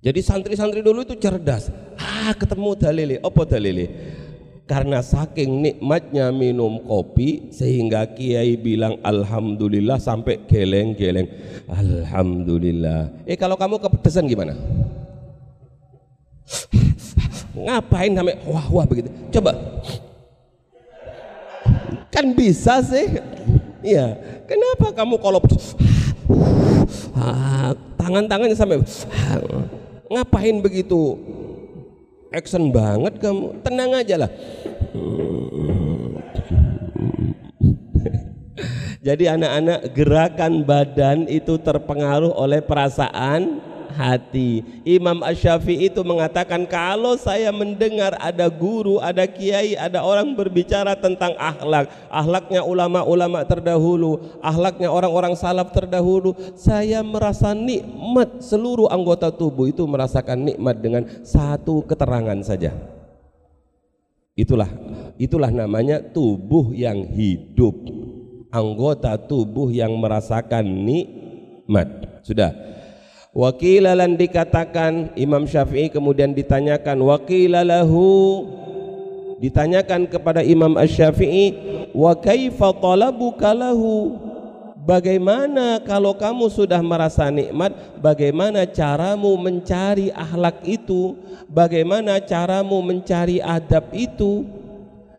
jadi 0.01 0.17
santri-santri 0.17 0.81
dulu 0.81 1.05
itu 1.05 1.13
cerdas. 1.21 1.69
Ah, 2.01 2.33
ketemu 2.33 2.73
dalili. 2.73 3.15
Apa 3.21 3.45
dalili? 3.45 3.85
Karena 4.65 5.05
saking 5.05 5.61
nikmatnya 5.61 6.33
minum 6.33 6.81
kopi 6.89 7.53
sehingga 7.53 8.09
kiai 8.09 8.57
bilang 8.57 8.97
alhamdulillah 9.05 10.01
sampai 10.01 10.41
geleng-geleng. 10.49 11.29
Alhamdulillah. 11.69 13.29
Eh 13.29 13.37
kalau 13.37 13.53
kamu 13.53 13.77
kepedesan 13.77 14.25
gimana? 14.25 14.57
Ngapain 17.65 18.11
sampai 18.15 18.35
wah 18.47 18.65
wah 18.71 18.85
begitu? 18.87 19.09
Coba. 19.31 19.51
Kan 22.11 22.35
bisa 22.35 22.83
sih. 22.83 23.19
Iya. 23.81 24.19
Kenapa 24.45 24.91
kamu 24.91 25.15
kalau 25.19 25.39
ah, 27.21 27.71
tangan-tangannya 27.97 28.57
sampai 28.57 28.81
ngapain 30.11 30.59
begitu 30.59 31.15
action 32.35 32.67
banget 32.67 33.15
kamu 33.19 33.63
tenang 33.63 33.91
aja 33.95 34.15
lah 34.19 34.31
jadi 38.99 39.39
anak-anak 39.39 39.79
gerakan 39.95 40.53
badan 40.67 41.31
itu 41.31 41.55
terpengaruh 41.55 42.35
oleh 42.35 42.59
perasaan 42.59 43.70
hati. 43.91 44.63
Imam 44.87 45.19
Ash-Syafi'i 45.21 45.91
itu 45.91 46.01
mengatakan 46.01 46.63
kalau 46.65 47.19
saya 47.19 47.51
mendengar 47.51 48.15
ada 48.17 48.47
guru, 48.47 48.97
ada 49.03 49.27
kiai, 49.27 49.75
ada 49.75 50.01
orang 50.01 50.31
berbicara 50.33 50.95
tentang 50.95 51.35
akhlak, 51.35 51.91
akhlaknya 52.07 52.63
ulama-ulama 52.63 53.43
terdahulu, 53.43 54.39
akhlaknya 54.39 54.87
orang-orang 54.87 55.35
salaf 55.35 55.75
terdahulu, 55.75 56.31
saya 56.55 57.03
merasa 57.03 57.51
nikmat 57.51 58.39
seluruh 58.39 58.87
anggota 58.87 59.29
tubuh 59.29 59.67
itu 59.67 59.83
merasakan 59.83 60.47
nikmat 60.47 60.79
dengan 60.79 61.03
satu 61.21 61.83
keterangan 61.83 62.39
saja. 62.41 62.71
Itulah 64.31 64.71
itulah 65.19 65.51
namanya 65.51 65.99
tubuh 65.99 66.71
yang 66.71 67.03
hidup. 67.03 67.75
Anggota 68.51 69.15
tubuh 69.15 69.71
yang 69.71 69.95
merasakan 69.99 70.65
nikmat. 70.65 72.19
Sudah. 72.25 72.51
Wakilalan 73.31 74.19
dikatakan 74.19 75.15
Imam 75.15 75.47
Syafi'i 75.47 75.87
kemudian 75.87 76.35
ditanyakan 76.35 76.99
wakilalahu? 76.99 78.43
Ditanyakan 79.39 80.11
kepada 80.11 80.43
Imam 80.43 80.75
Asy-Syafi'i 80.75 81.55
wa 81.95 82.11
kaifa 82.11 82.75
talabuka 82.75 83.55
lahu? 83.55 84.19
Bagaimana 84.83 85.79
kalau 85.79 86.11
kamu 86.11 86.51
sudah 86.51 86.83
merasa 86.83 87.31
nikmat? 87.31 87.71
Bagaimana 88.03 88.67
caramu 88.67 89.39
mencari 89.39 90.11
akhlak 90.11 90.67
itu? 90.67 91.15
Bagaimana 91.47 92.19
caramu 92.19 92.83
mencari 92.83 93.39
adab 93.39 93.95
itu? 93.95 94.43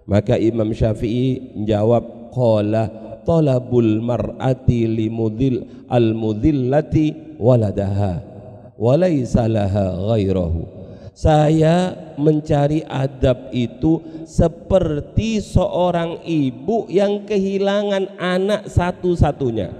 Maka 0.04 0.36
Imam 0.36 0.68
Syafi'i 0.76 1.56
menjawab 1.56 2.28
Qala 2.28 3.02
talabul 3.24 4.02
mar'ati 4.02 4.84
limudil 4.84 5.86
al-mudillati 5.88 7.31
waladaha 7.42 8.22
walaysa 8.78 9.50
laha 9.50 10.14
ghairahu. 10.14 10.62
Saya 11.12 11.92
mencari 12.16 12.80
adab 12.88 13.52
itu 13.52 14.00
seperti 14.24 15.44
seorang 15.44 16.24
ibu 16.24 16.88
yang 16.88 17.28
kehilangan 17.28 18.16
anak 18.16 18.70
satu-satunya. 18.70 19.74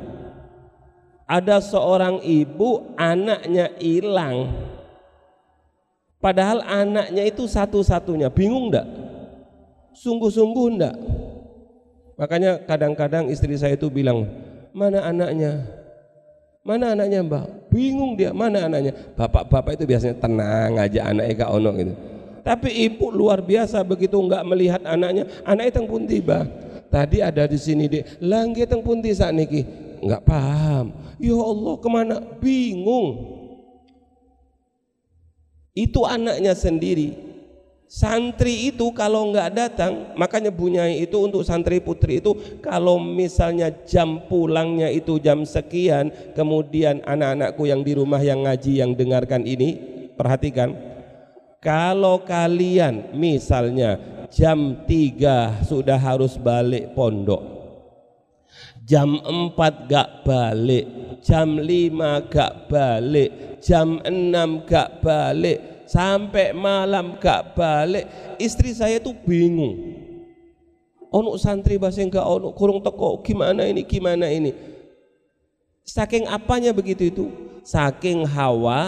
Ada 1.24 1.64
seorang 1.64 2.20
ibu 2.20 2.92
anaknya 3.00 3.72
hilang. 3.80 4.52
Padahal 6.20 6.60
anaknya 6.68 7.24
itu 7.24 7.48
satu-satunya. 7.48 8.28
Bingung 8.28 8.68
enggak 8.68 8.84
sungguh-sungguh 9.96 10.66
enggak 10.76 10.96
Makanya 12.22 12.62
kadang-kadang 12.70 13.26
istri 13.32 13.56
saya 13.58 13.74
itu 13.74 13.90
bilang, 13.90 14.28
mana 14.70 15.02
anaknya? 15.10 15.81
Mana 16.62 16.94
anaknya 16.94 17.26
mbak? 17.26 17.44
Bingung 17.74 18.14
dia, 18.14 18.30
mana 18.30 18.70
anaknya? 18.70 18.94
Bapak-bapak 19.18 19.74
itu 19.74 19.84
biasanya 19.86 20.14
tenang 20.22 20.78
aja 20.78 21.10
anaknya 21.10 21.34
kak 21.42 21.50
ono 21.50 21.70
gitu. 21.74 21.92
Tapi 22.42 22.70
ibu 22.86 23.10
luar 23.10 23.42
biasa 23.42 23.82
begitu 23.82 24.18
enggak 24.18 24.46
melihat 24.46 24.82
anaknya, 24.86 25.26
anak 25.42 25.74
itu 25.74 25.82
pun 25.86 26.06
tiba. 26.06 26.46
Tadi 26.86 27.18
ada 27.18 27.50
di 27.50 27.58
sini 27.58 27.90
deh, 27.90 28.04
langit 28.22 28.70
yang 28.70 28.82
pun 28.82 29.02
saat 29.02 29.34
niki, 29.34 29.66
enggak 30.02 30.22
paham. 30.22 30.94
Ya 31.18 31.34
Allah 31.34 31.74
ke 31.78 31.88
mana? 31.90 32.16
Bingung. 32.38 33.08
Itu 35.72 36.04
anaknya 36.04 36.52
sendiri 36.52 37.31
Santri 37.92 38.72
itu 38.72 38.88
kalau 38.96 39.28
nggak 39.28 39.52
datang, 39.52 40.16
makanya 40.16 40.48
bunyai 40.48 41.04
itu 41.04 41.12
untuk 41.28 41.44
santri 41.44 41.76
putri 41.76 42.24
itu 42.24 42.32
kalau 42.64 42.96
misalnya 42.96 43.68
jam 43.84 44.16
pulangnya 44.32 44.88
itu 44.88 45.20
jam 45.20 45.44
sekian, 45.44 46.08
kemudian 46.32 47.04
anak-anakku 47.04 47.68
yang 47.68 47.84
di 47.84 47.92
rumah 47.92 48.24
yang 48.24 48.48
ngaji 48.48 48.80
yang 48.80 48.96
dengarkan 48.96 49.44
ini, 49.44 49.76
perhatikan. 50.16 50.72
Kalau 51.60 52.24
kalian 52.24 53.12
misalnya 53.12 54.00
jam 54.32 54.88
3 54.88 55.60
sudah 55.60 56.00
harus 56.00 56.40
balik 56.40 56.96
pondok. 56.96 57.44
Jam 58.88 59.20
4 59.20 59.52
gak 59.84 60.24
balik, 60.24 60.84
jam 61.20 61.60
5 61.60 62.32
gak 62.32 62.72
balik, 62.72 63.60
jam 63.60 64.00
6 64.00 64.64
gak 64.64 65.04
balik, 65.04 65.71
sampai 65.92 66.56
malam 66.56 67.20
gak 67.20 67.52
balik 67.52 68.08
istri 68.40 68.72
saya 68.72 68.96
tuh 68.96 69.12
bingung. 69.12 70.00
Ono 71.12 71.36
santri 71.36 71.76
bahasa 71.76 72.00
enggak 72.00 72.24
ono 72.24 72.56
kurung 72.56 72.80
teko 72.80 73.20
gimana 73.20 73.68
ini 73.68 73.84
gimana 73.84 74.32
ini. 74.32 74.56
Saking 75.84 76.24
apanya 76.24 76.72
begitu 76.72 77.12
itu? 77.12 77.28
Saking 77.60 78.24
khawatirnya. 78.24 78.80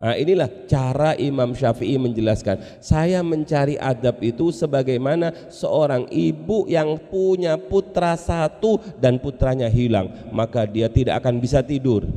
Nah 0.00 0.16
inilah 0.16 0.48
cara 0.64 1.12
Imam 1.18 1.52
Syafi'i 1.52 2.00
menjelaskan. 2.00 2.80
Saya 2.80 3.20
mencari 3.20 3.76
adab 3.76 4.22
itu 4.24 4.48
sebagaimana 4.54 5.52
seorang 5.52 6.08
ibu 6.08 6.64
yang 6.70 6.96
punya 7.10 7.58
putra 7.60 8.16
satu 8.16 8.80
dan 8.96 9.20
putranya 9.20 9.68
hilang 9.68 10.08
Maka 10.32 10.64
dia 10.64 10.88
tidak 10.88 11.20
akan 11.20 11.36
bisa 11.36 11.60
tidur 11.60 12.08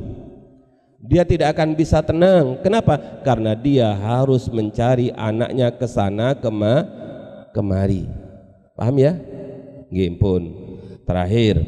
dia 1.04 1.22
tidak 1.28 1.52
akan 1.52 1.76
bisa 1.76 2.00
tenang. 2.00 2.56
Kenapa? 2.64 2.96
Karena 3.20 3.52
dia 3.52 3.92
harus 3.92 4.48
mencari 4.48 5.12
anaknya 5.12 5.68
ke 5.68 5.84
sana 5.84 6.32
kema 6.32 6.88
kemari. 7.52 8.08
Paham 8.72 8.96
ya? 8.96 9.12
Nggih 9.92 10.16
pun. 10.16 10.42
Terakhir. 11.04 11.60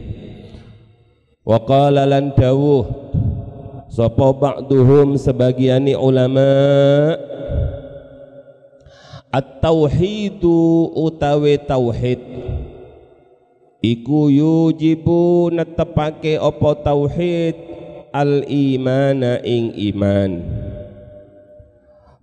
Wa 1.45 1.61
qala 1.63 2.09
lan 2.09 2.33
dawuh 2.33 2.89
sapa 3.93 4.35
ba'duhum 4.35 5.15
sebagiani 5.15 5.95
ulama 5.95 6.43
at-tauhidu 9.31 10.91
utawi 10.97 11.61
tauhid 11.61 12.19
iku 13.85 14.27
yujibu 14.27 15.55
netepake 15.55 16.35
apa 16.35 16.71
tauhid 16.83 17.66
al 18.13 18.47
imana 18.51 19.41
ing 19.43 19.75
iman. 19.95 20.43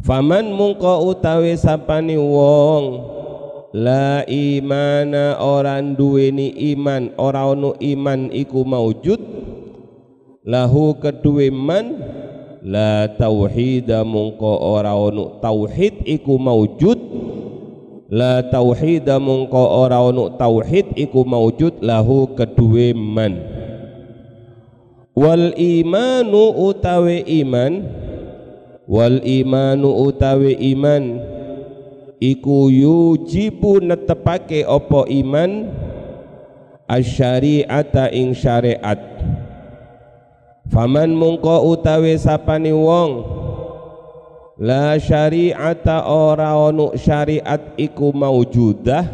Faman 0.04 0.52
mungko 0.52 1.08
utawi 1.08 1.56
sapani 1.56 2.20
wong 2.20 2.84
la 3.74 4.22
imana 4.28 5.40
orang 5.40 5.96
duweni 5.96 6.54
iman 6.76 7.10
ora 7.18 7.48
ono 7.50 7.74
iman 7.80 8.30
iku 8.30 8.62
maujud 8.68 9.18
lahu 10.46 11.00
kedue 11.00 11.48
man 11.50 11.98
la 12.62 13.08
tauhida 13.16 14.04
mungko 14.04 14.60
ora 14.60 14.92
ono 14.92 15.40
tauhid 15.40 16.04
iku 16.04 16.36
maujud 16.36 17.00
la 18.14 18.44
tauhida 18.46 19.18
mungko 19.18 19.64
ora 19.88 20.04
ono 20.04 20.36
tauhid 20.36 20.94
iku 20.94 21.24
maujud 21.26 21.80
lahu 21.82 22.30
kedue 22.36 22.92
man 22.92 23.53
wal 25.14 25.54
imanu 25.58 26.54
utawi 26.70 27.22
iman. 27.46 27.86
Wal 28.90 29.24
imanu 29.24 29.90
utawi 30.10 30.58
iman. 30.76 31.22
Iku 32.20 32.70
yujibu 32.70 33.80
netepake 33.80 34.66
opo 34.68 35.08
iman. 35.08 35.72
Asyari'ata 36.90 38.12
ing 38.12 38.36
syariat. 38.36 39.00
Faman 40.68 41.16
mungko 41.16 41.72
utawi 41.72 42.18
sapani 42.20 42.74
wong. 42.76 43.12
La 44.60 45.00
syari'ata 45.00 46.06
ora 46.06 46.54
ono 46.54 46.94
syariat 46.94 47.74
iku 47.80 48.14
maujudah. 48.14 49.06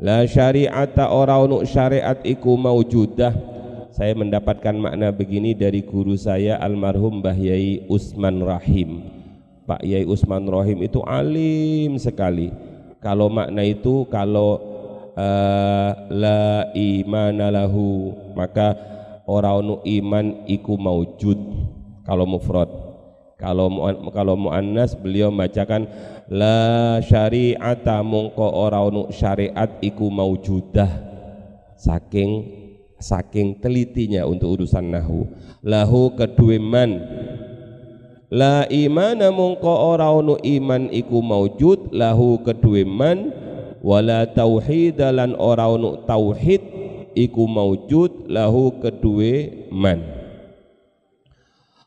La 0.00 0.24
syari'ata 0.24 1.12
ora 1.12 1.40
ono 1.40 1.64
syariat 1.64 2.18
iku 2.24 2.56
maujudah 2.56 3.59
saya 3.90 4.14
mendapatkan 4.14 4.74
makna 4.78 5.10
begini 5.10 5.50
dari 5.50 5.82
guru 5.82 6.14
saya 6.14 6.62
almarhum 6.62 7.18
Mbah 7.18 7.34
Yai 7.34 7.82
Usman 7.90 8.38
Rahim. 8.38 9.02
Pak 9.66 9.82
Yai 9.82 10.06
Usman 10.06 10.46
Rahim 10.46 10.78
itu 10.86 11.02
alim 11.02 11.98
sekali. 11.98 12.54
Kalau 13.02 13.26
makna 13.26 13.66
itu 13.66 14.06
kalau 14.06 14.62
uh, 15.18 15.90
la 16.06 16.70
imana 16.74 17.50
lahu 17.50 18.14
maka 18.38 18.78
orang 19.26 19.82
iman 19.82 20.46
iku 20.46 20.78
maujud. 20.78 21.38
Kalau 22.06 22.26
mufrad. 22.30 22.70
Kalau 23.42 23.72
kalau 24.12 24.36
muannas 24.36 24.94
beliau 24.94 25.32
membacakan 25.32 25.88
la 26.30 27.00
syari'ata 27.02 28.04
mungko 28.06 28.46
orang 28.46 29.10
syariat 29.10 29.66
iku 29.82 30.12
maujudah. 30.12 31.10
Saking 31.80 32.59
saking 33.00 33.58
telitinya 33.58 34.28
untuk 34.28 34.60
urusan 34.60 34.94
nahu. 34.94 35.26
Lahu 35.64 36.14
kedue 36.14 36.60
man 36.60 37.00
la 38.30 38.62
imana 38.70 39.34
mungko 39.34 39.74
ora 39.90 40.06
ono 40.14 40.38
iman 40.38 40.86
iku 40.94 41.18
maujud 41.18 41.90
lahu 41.90 42.38
kedue 42.46 42.86
man 42.86 43.34
wala 43.82 44.22
tauhid 44.30 45.02
lan 45.02 45.34
ora 45.34 45.66
ono 45.66 46.06
tauhid 46.06 46.62
iku 47.18 47.50
maujud 47.50 48.30
lahu 48.30 48.78
kedue 48.78 49.66
man 49.74 50.06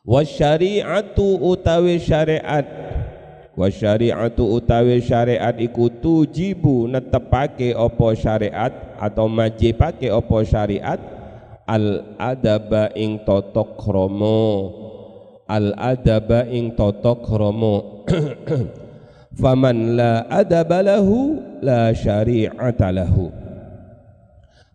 wasyari'atu 0.04 1.40
utawi 1.40 1.96
syariat 1.96 2.68
wa 3.54 3.70
syari'atu 3.70 4.58
utawi 4.58 4.98
syariat 5.02 5.54
iku 5.62 5.90
tujibu 6.02 6.90
netepake 6.90 7.78
apa 7.78 8.08
syariat 8.18 8.74
atau 8.98 9.30
majibake 9.30 10.10
apa 10.10 10.38
syariat. 10.46 11.02
Al 11.64 12.20
adaba 12.20 12.92
ing 12.92 13.24
totok 13.24 13.80
kromo. 13.80 14.44
Al 15.48 15.72
adaba 15.80 16.44
ing 16.52 16.76
totok 16.76 17.24
kromo. 17.24 18.04
Faman 19.42 19.96
la 19.96 20.28
adaba 20.28 20.84
lahu 20.84 21.40
la 21.64 21.96
syari'ata 21.96 22.92
lahu. 22.92 23.32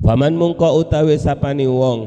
Faman 0.01 0.33
mungko 0.33 0.81
utawi 0.81 1.19
sapani 1.19 1.67
wong 1.67 2.07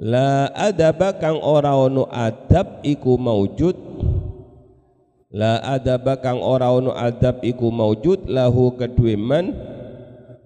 la 0.00 0.48
adaba 0.54 1.12
kang 1.18 1.38
ora 1.42 1.74
ono 1.76 2.08
adab 2.08 2.80
iku 2.86 3.18
maujud 3.20 3.76
la 5.28 5.60
adaba 5.60 6.16
kang 6.24 6.40
ora 6.40 6.72
ono 6.72 6.96
adab 6.96 7.44
iku 7.44 7.68
maujud 7.68 8.32
lahu 8.32 8.72
kedue 8.80 9.12
man 9.12 9.52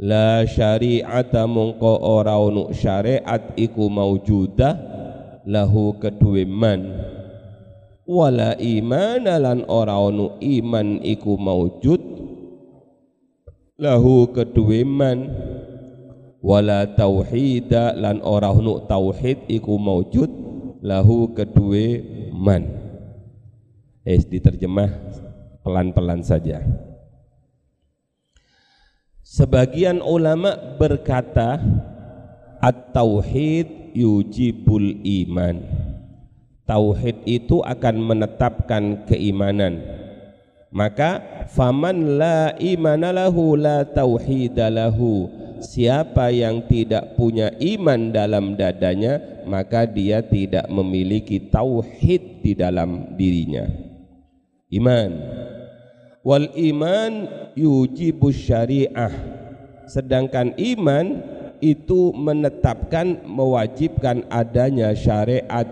la 0.02 0.42
syari'ata 0.42 1.46
mungko 1.46 2.02
ora 2.02 2.34
ono 2.34 2.74
syariat 2.74 3.54
iku 3.54 3.86
maujudah 3.86 4.74
lahu 5.46 5.94
kedue 6.02 6.42
man 6.42 6.98
wala 8.10 8.58
iman 8.58 9.22
lan 9.22 9.62
ora 9.70 9.94
ono 10.02 10.42
iman 10.42 10.98
iku 11.06 11.38
maujud 11.38 12.02
lahu 13.78 14.34
kedue 14.34 14.82
man 14.82 15.30
wala 16.42 16.90
tauhida 16.90 17.94
lan 17.94 18.18
ora 18.26 18.50
ono 18.50 18.82
tauhid 18.90 19.46
iku 19.46 19.78
maujud 19.78 20.30
lahu 20.82 21.30
kedue 21.38 22.02
man 22.34 22.81
Eh 24.02 24.18
diterjemah 24.18 24.90
pelan-pelan 25.62 26.26
saja. 26.26 26.58
Sebagian 29.22 30.02
ulama 30.02 30.58
berkata 30.74 31.62
at-tauhid 32.58 33.94
yujibul 33.94 34.98
iman. 35.06 35.62
Tauhid 36.66 37.22
itu 37.30 37.62
akan 37.62 37.96
menetapkan 38.02 39.06
keimanan. 39.06 39.78
Maka 40.74 41.46
faman 41.54 42.18
la 42.18 42.58
imana 42.58 43.14
lahu 43.14 43.54
la 43.54 43.86
tauhida 43.86 44.66
lahu. 44.66 45.30
Siapa 45.62 46.34
yang 46.34 46.66
tidak 46.66 47.14
punya 47.14 47.54
iman 47.54 48.10
dalam 48.10 48.58
dadanya, 48.58 49.46
maka 49.46 49.86
dia 49.86 50.18
tidak 50.26 50.66
memiliki 50.66 51.38
tauhid 51.38 52.42
di 52.42 52.58
dalam 52.58 53.14
dirinya 53.14 53.91
iman. 54.72 55.10
Wal 56.22 56.48
iman 56.54 57.12
yujibu 57.52 58.32
syariah. 58.32 59.12
Sedangkan 59.90 60.54
iman 60.56 61.20
itu 61.62 62.10
menetapkan 62.16 63.22
mewajibkan 63.26 64.26
adanya 64.32 64.96
syariat. 64.96 65.66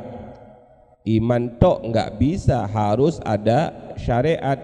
Iman 1.08 1.56
tok 1.56 1.90
enggak 1.90 2.20
bisa 2.20 2.68
harus 2.68 3.18
ada 3.24 3.72
syariat. 3.96 4.60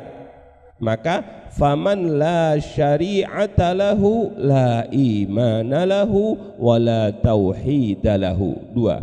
Maka 0.77 1.49
faman 1.57 2.21
la 2.21 2.61
syari'ata 2.61 3.73
lahu 3.73 4.29
la 4.37 4.85
imana 4.93 5.89
lahu 5.89 6.37
wala 6.61 7.09
tauhida 7.17 8.21
lahu. 8.21 8.53
Dua. 8.77 9.01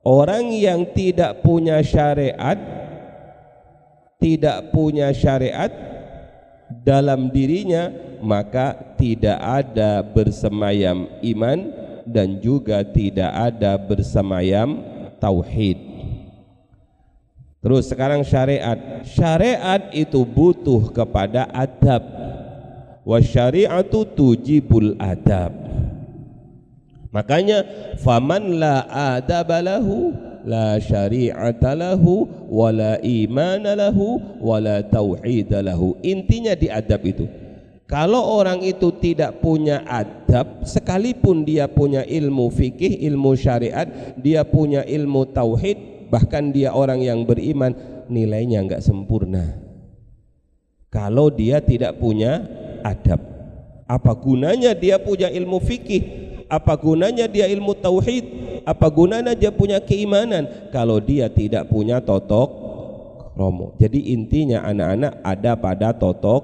Orang 0.00 0.48
yang 0.56 0.88
tidak 0.96 1.44
punya 1.44 1.84
syariat 1.84 2.56
tidak 4.20 4.70
punya 4.70 5.10
syariat 5.16 5.72
dalam 6.84 7.32
dirinya 7.32 7.90
maka 8.20 8.76
tidak 8.94 9.40
ada 9.40 10.04
bersemayam 10.04 11.08
iman 11.24 11.58
dan 12.04 12.38
juga 12.38 12.84
tidak 12.84 13.32
ada 13.32 13.80
bersemayam 13.80 14.84
tauhid. 15.18 15.78
Terus 17.60 17.92
sekarang 17.92 18.24
syariat. 18.24 19.04
Syariat 19.04 19.92
itu 19.92 20.24
butuh 20.24 20.88
kepada 20.96 21.44
adab. 21.52 22.00
Wa 23.04 23.20
syariatu 23.20 24.08
tujibul 24.16 24.96
adab. 24.96 25.52
Makanya 27.12 27.66
faman 28.00 28.62
la 28.62 28.86
adabalahu 29.18 30.29
la 30.44 30.76
syari'ata 30.80 31.76
lahu 31.76 32.28
wala 32.48 33.00
imana 33.00 33.76
lahu 33.76 34.20
tauhid 34.88 35.52
lahu. 35.60 35.96
Intinya 36.04 36.56
di 36.56 36.68
adab 36.68 37.02
itu. 37.04 37.26
Kalau 37.90 38.22
orang 38.38 38.62
itu 38.62 38.94
tidak 39.02 39.42
punya 39.42 39.82
adab 39.82 40.62
sekalipun 40.62 41.42
dia 41.42 41.66
punya 41.66 42.06
ilmu 42.06 42.46
fikih 42.54 43.02
ilmu 43.10 43.34
syariat 43.34 44.14
dia 44.14 44.46
punya 44.46 44.86
ilmu 44.86 45.26
tauhid 45.34 46.06
bahkan 46.06 46.54
dia 46.54 46.70
orang 46.70 47.02
yang 47.02 47.26
beriman 47.26 47.74
nilainya 48.06 48.62
enggak 48.62 48.86
sempurna. 48.86 49.58
Kalau 50.86 51.34
dia 51.34 51.58
tidak 51.58 51.98
punya 51.98 52.46
adab 52.86 53.18
apa 53.90 54.14
gunanya 54.14 54.70
dia 54.70 55.02
punya 55.02 55.26
ilmu 55.26 55.58
fikih? 55.58 56.02
Apa 56.46 56.78
gunanya 56.78 57.26
dia 57.26 57.50
ilmu 57.50 57.74
tauhid 57.74 58.49
apa 58.64 58.86
gunanya 58.88 59.32
dia 59.36 59.52
punya 59.52 59.78
keimanan? 59.80 60.70
Kalau 60.74 61.00
dia 61.00 61.28
tidak 61.30 61.68
punya 61.68 62.00
totok 62.00 62.48
romo. 63.38 63.72
Jadi 63.80 64.12
intinya 64.12 64.64
anak-anak 64.66 65.12
ada 65.24 65.52
pada 65.56 65.88
totok 65.96 66.42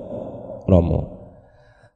romo. 0.65 1.17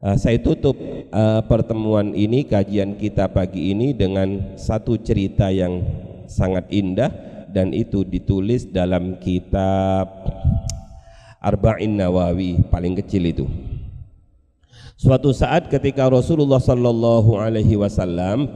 Uh, 0.01 0.17
saya 0.17 0.41
tutup 0.41 0.81
uh, 1.13 1.45
pertemuan 1.45 2.17
ini 2.17 2.49
kajian 2.49 2.97
kita 2.97 3.29
pagi 3.29 3.77
ini 3.77 3.93
dengan 3.93 4.57
satu 4.57 4.97
cerita 4.97 5.53
yang 5.53 5.85
sangat 6.25 6.73
indah 6.73 7.13
dan 7.53 7.77
itu 7.77 8.01
ditulis 8.07 8.65
dalam 8.65 9.21
kitab 9.21 10.09
Arba'in 11.41 12.01
Nawawi 12.01 12.65
paling 12.73 12.97
kecil 12.97 13.29
itu. 13.29 13.45
Suatu 15.01 15.33
saat 15.33 15.73
ketika 15.73 16.13
Rasulullah 16.13 16.61
sallallahu 16.61 17.41
alaihi 17.41 17.73
wasallam 17.81 18.53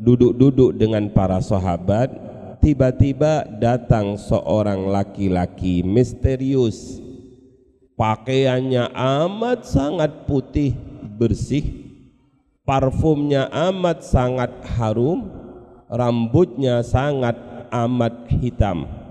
duduk-duduk 0.00 0.74
dengan 0.74 1.10
para 1.12 1.38
sahabat, 1.38 2.10
tiba-tiba 2.58 3.46
datang 3.60 4.18
seorang 4.18 4.88
laki-laki 4.88 5.84
misterius. 5.84 6.98
Pakaiannya 7.94 8.90
amat 8.94 9.68
sangat 9.68 10.26
putih, 10.26 10.74
bersih. 11.14 11.84
Parfumnya 12.64 13.52
amat 13.52 14.00
sangat 14.02 14.50
harum, 14.80 15.28
rambutnya 15.86 16.80
sangat 16.80 17.36
amat 17.68 18.24
hitam 18.40 19.03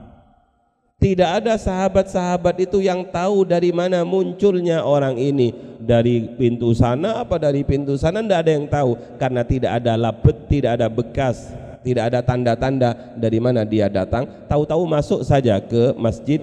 tidak 1.03 1.43
ada 1.43 1.59
sahabat-sahabat 1.59 2.63
itu 2.63 2.79
yang 2.79 3.03
tahu 3.03 3.43
dari 3.43 3.75
mana 3.75 4.07
munculnya 4.07 4.87
orang 4.87 5.19
ini 5.19 5.51
dari 5.83 6.31
pintu 6.39 6.71
sana 6.71 7.19
apa 7.19 7.35
dari 7.35 7.67
pintu 7.67 7.99
sana 7.99 8.23
tidak 8.23 8.39
ada 8.47 8.51
yang 8.55 8.67
tahu 8.71 8.95
karena 9.19 9.43
tidak 9.43 9.71
ada 9.83 9.99
labet, 9.99 10.35
tidak 10.47 10.79
ada 10.79 10.87
bekas, 10.87 11.51
tidak 11.83 12.07
ada 12.07 12.23
tanda-tanda 12.23 12.95
dari 13.19 13.35
mana 13.43 13.67
dia 13.67 13.91
datang. 13.91 14.23
Tahu-tahu 14.47 14.87
masuk 14.87 15.27
saja 15.27 15.59
ke 15.59 15.91
masjid 15.99 16.39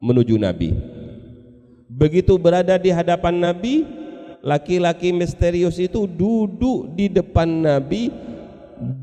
menuju 0.00 0.40
Nabi. 0.40 0.72
Begitu 1.92 2.40
berada 2.40 2.80
di 2.80 2.88
hadapan 2.88 3.36
Nabi, 3.36 3.84
laki-laki 4.40 5.12
misterius 5.12 5.76
itu 5.76 6.08
duduk 6.08 6.88
di 6.96 7.12
depan 7.12 7.44
Nabi 7.44 8.08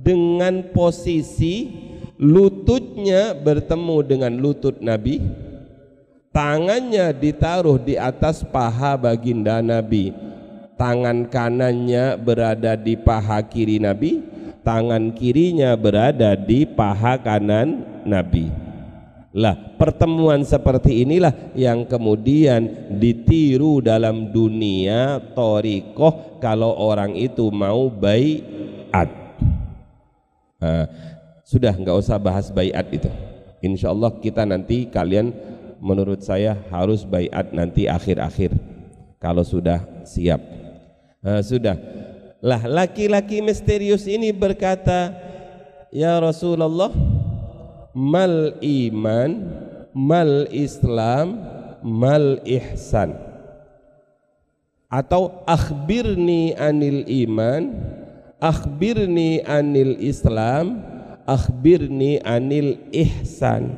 dengan 0.01 0.73
posisi 0.73 1.92
lututnya 2.23 3.35
bertemu 3.35 3.97
dengan 4.07 4.33
lutut 4.39 4.79
Nabi. 4.79 5.19
Tangannya 6.31 7.13
ditaruh 7.13 7.77
di 7.77 7.99
atas 7.99 8.41
paha 8.47 8.95
baginda 8.95 9.59
Nabi. 9.59 10.15
Tangan 10.79 11.29
kanannya 11.29 12.17
berada 12.17 12.73
di 12.79 12.97
paha 12.97 13.43
kiri 13.45 13.77
Nabi. 13.77 14.23
Tangan 14.63 15.11
kirinya 15.13 15.75
berada 15.75 16.33
di 16.39 16.63
paha 16.63 17.19
kanan 17.19 17.83
Nabi. 18.07 18.49
Lah 19.33 19.75
pertemuan 19.75 20.45
seperti 20.47 21.03
inilah 21.03 21.33
yang 21.53 21.85
kemudian 21.85 22.95
ditiru 22.97 23.83
dalam 23.83 24.31
dunia 24.31 25.19
torikoh 25.35 26.39
kalau 26.39 26.73
orang 26.79 27.13
itu 27.19 27.51
mau 27.51 27.91
baiat. 27.91 29.09
Uh, 30.63 30.85
sudah 31.43 31.75
nggak 31.75 31.99
usah 31.99 32.17
bahas 32.17 32.47
bayat 32.49 32.87
itu. 32.91 33.11
Insya 33.63 33.91
Allah 33.91 34.11
kita 34.19 34.43
nanti 34.43 34.87
kalian 34.87 35.31
menurut 35.83 36.23
saya 36.23 36.55
harus 36.71 37.03
bayat 37.03 37.51
nanti 37.51 37.87
akhir-akhir 37.87 38.55
kalau 39.19 39.43
sudah 39.43 39.83
siap. 40.03 40.39
Nah, 41.23 41.39
sudah. 41.39 41.79
Lah 42.43 42.59
laki-laki 42.67 43.39
misterius 43.39 44.03
ini 44.03 44.35
berkata, 44.35 45.15
Ya 45.95 46.19
Rasulullah, 46.19 46.91
mal 47.95 48.59
iman, 48.59 49.31
mal 49.95 50.51
Islam, 50.51 51.39
mal 51.79 52.43
ihsan. 52.43 53.15
Atau 54.91 55.43
akhbirni 55.47 56.51
anil 56.59 57.07
iman, 57.23 57.71
akhbirni 58.43 59.39
anil 59.47 59.95
Islam, 60.03 60.83
akhbirni 61.27 62.19
anil 62.23 62.79
ihsan. 62.91 63.75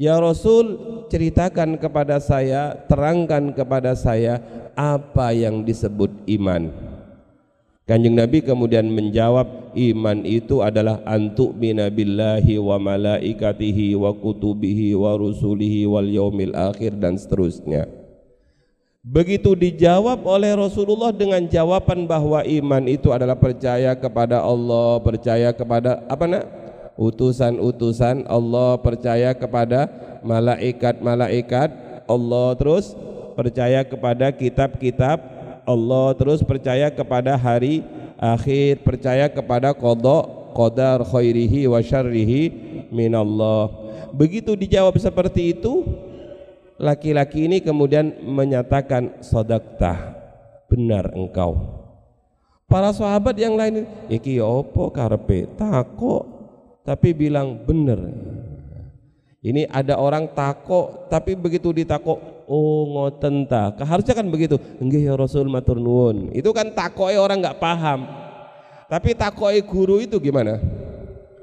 Ya 0.00 0.16
Rasul 0.16 0.80
ceritakan 1.12 1.76
kepada 1.76 2.16
saya 2.24 2.72
terangkan 2.88 3.52
kepada 3.52 3.92
saya 3.92 4.40
apa 4.72 5.36
yang 5.36 5.60
disebut 5.60 6.08
iman. 6.40 6.72
Kanjeng 7.84 8.16
Nabi 8.16 8.40
kemudian 8.40 8.86
menjawab 8.86 9.74
iman 9.74 10.18
itu 10.22 10.62
adalah 10.62 11.02
antuk 11.02 11.58
billahi 11.58 12.54
wa 12.54 12.78
malaikatihi 12.78 13.98
wa 13.98 14.14
kutubihi 14.14 14.94
wa 14.94 15.18
rusulihi 15.18 15.90
wal 15.90 16.06
yaumil 16.06 16.54
akhir 16.54 16.94
dan 16.96 17.18
seterusnya. 17.18 17.90
Begitu 19.00 19.56
dijawab 19.56 20.28
oleh 20.28 20.52
Rasulullah 20.52 21.08
dengan 21.08 21.40
jawaban 21.48 22.04
bahwa 22.04 22.44
iman 22.44 22.84
itu 22.84 23.08
adalah 23.10 23.32
percaya 23.32 23.96
kepada 23.96 24.44
Allah, 24.44 25.00
percaya 25.00 25.50
kepada 25.56 26.04
apa 26.04 26.24
nak? 26.28 26.44
Utusan-utusan 27.00 28.28
Allah, 28.28 28.76
percaya 28.76 29.32
kepada 29.32 29.88
malaikat-malaikat 30.20 31.72
Allah, 32.04 32.52
terus 32.60 32.92
percaya 33.32 33.80
kepada 33.80 34.28
kitab-kitab 34.28 35.16
Allah, 35.64 36.12
terus 36.12 36.44
percaya 36.44 36.92
kepada 36.92 37.40
hari 37.40 37.80
akhir, 38.20 38.84
percaya 38.84 39.32
kepada 39.32 39.72
kodok, 39.72 40.52
qadar 40.52 41.00
khairihi 41.08 41.64
wa 41.64 41.80
syarrihi 41.80 42.52
minallah. 42.92 43.72
Begitu 44.12 44.52
dijawab 44.52 45.00
seperti 45.00 45.56
itu, 45.56 45.88
laki-laki 46.76 47.48
ini 47.48 47.64
kemudian 47.64 48.12
menyatakan 48.20 49.24
sodakta 49.24 50.20
benar 50.68 51.16
engkau. 51.16 51.80
Para 52.70 52.94
sahabat 52.94 53.34
yang 53.34 53.58
lain 53.58 53.82
iki 54.06 54.38
opo 54.38 54.94
karpe 54.94 55.50
tako 55.58 56.39
tapi 56.82 57.12
bilang 57.12 57.60
benar 57.64 58.00
ini 59.40 59.64
ada 59.72 59.96
orang 59.96 60.28
tako 60.36 61.08
tapi 61.08 61.32
begitu 61.32 61.72
ditako 61.72 62.44
oh 62.44 62.84
ngoten 62.92 63.48
ta. 63.48 63.72
Harusnya 63.72 64.12
kan 64.12 64.28
begitu. 64.28 64.60
Enggak 64.76 65.00
ya 65.00 65.16
Rasul 65.16 65.48
matur 65.48 65.80
nuwun. 65.80 66.28
Itu 66.36 66.52
kan 66.52 66.76
takoe 66.76 67.16
orang 67.16 67.40
nggak 67.40 67.56
paham. 67.56 68.04
Tapi 68.90 69.16
takoe 69.16 69.56
guru 69.64 70.04
itu 70.04 70.20
gimana? 70.20 70.60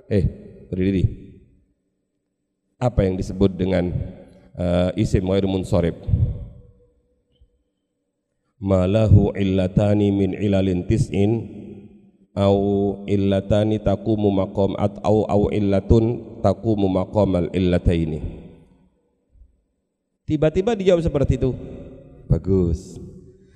Eh 0.06 0.30
berdiri. 0.70 1.26
Apa 2.78 3.10
yang 3.10 3.18
disebut 3.18 3.58
dengan 3.58 3.90
uh, 4.54 4.94
isim 4.94 5.26
ghair 5.26 5.50
munsorib 5.50 5.98
malahu 8.62 9.34
illatani 9.34 10.14
min 10.14 10.38
ilalin 10.38 10.86
tis'in 10.86 11.57
au 12.38 13.02
illatani 13.10 13.82
taqumu 13.82 14.30
maqam 14.30 14.78
au 15.02 15.26
au 15.26 15.44
illatun 15.50 16.22
taqumu 16.46 16.86
maqamal 16.86 17.50
illataini. 17.50 18.22
Tiba-tiba 20.28 20.78
dijawab 20.78 21.02
seperti 21.02 21.40
itu. 21.42 21.56
Bagus. 22.30 23.00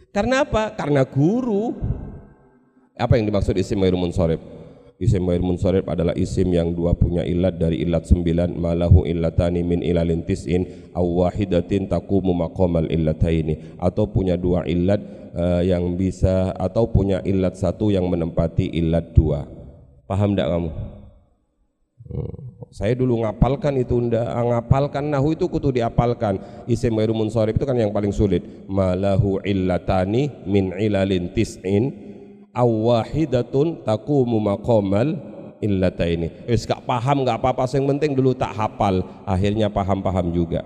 Karena 0.09 0.47
apa? 0.47 0.73
Karena 0.73 1.05
guru. 1.05 1.75
Apa 2.97 3.19
yang 3.19 3.27
dimaksud 3.27 3.53
isim 3.59 3.81
ghair 3.83 3.93
munsorib 3.93 4.60
Isim 5.01 5.25
ghair 5.25 5.41
munsharif 5.41 5.89
adalah 5.89 6.13
isim 6.13 6.53
yang 6.53 6.77
dua 6.77 6.93
punya 6.93 7.25
ilat 7.25 7.57
dari 7.57 7.81
ilat 7.81 8.05
sembilan 8.05 8.53
malahu 8.53 9.01
illatani 9.01 9.65
min 9.65 9.81
ilalin 9.81 10.21
tis'in 10.21 10.93
aw 10.93 11.01
wahidatin 11.01 11.89
taqumu 11.89 12.37
maqamal 12.37 12.85
illataini 12.85 13.81
atau 13.81 14.05
punya 14.05 14.37
dua 14.37 14.61
ilat 14.69 15.01
uh, 15.33 15.65
yang 15.65 15.97
bisa 15.97 16.53
atau 16.53 16.85
punya 16.85 17.17
ilat 17.25 17.57
satu 17.57 17.89
yang 17.89 18.05
menempati 18.05 18.69
ilat 18.77 19.09
dua. 19.17 19.49
Paham 20.05 20.37
tidak 20.37 20.53
kamu? 20.53 20.69
Hmm. 22.13 22.37
Saya 22.69 22.93
dulu 22.93 23.25
ngapalkan 23.25 23.81
itu 23.81 23.97
ndak 23.97 24.21
ngapalkan 24.21 25.09
nahu 25.09 25.33
itu 25.33 25.49
kutu 25.49 25.73
diapalkan. 25.73 26.37
Isim 26.69 26.93
ghair 26.93 27.09
munsharif 27.09 27.57
itu 27.57 27.65
kan 27.65 27.73
yang 27.73 27.89
paling 27.89 28.13
sulit. 28.13 28.45
Malahu 28.69 29.41
illatani 29.41 30.45
min 30.45 30.77
ilalin 30.77 31.33
tis'in 31.33 32.10
awahidatun 32.51 33.83
taqumu 33.83 34.37
maqamal 34.39 35.15
illataini. 35.61 36.47
Wis 36.49 36.67
gak 36.67 36.83
paham 36.83 37.23
gak 37.23 37.39
apa-apa, 37.39 37.69
yang 37.77 37.87
penting 37.95 38.11
dulu 38.17 38.35
tak 38.35 38.51
hafal, 38.51 39.05
akhirnya 39.23 39.69
paham-paham 39.71 40.33
juga. 40.33 40.65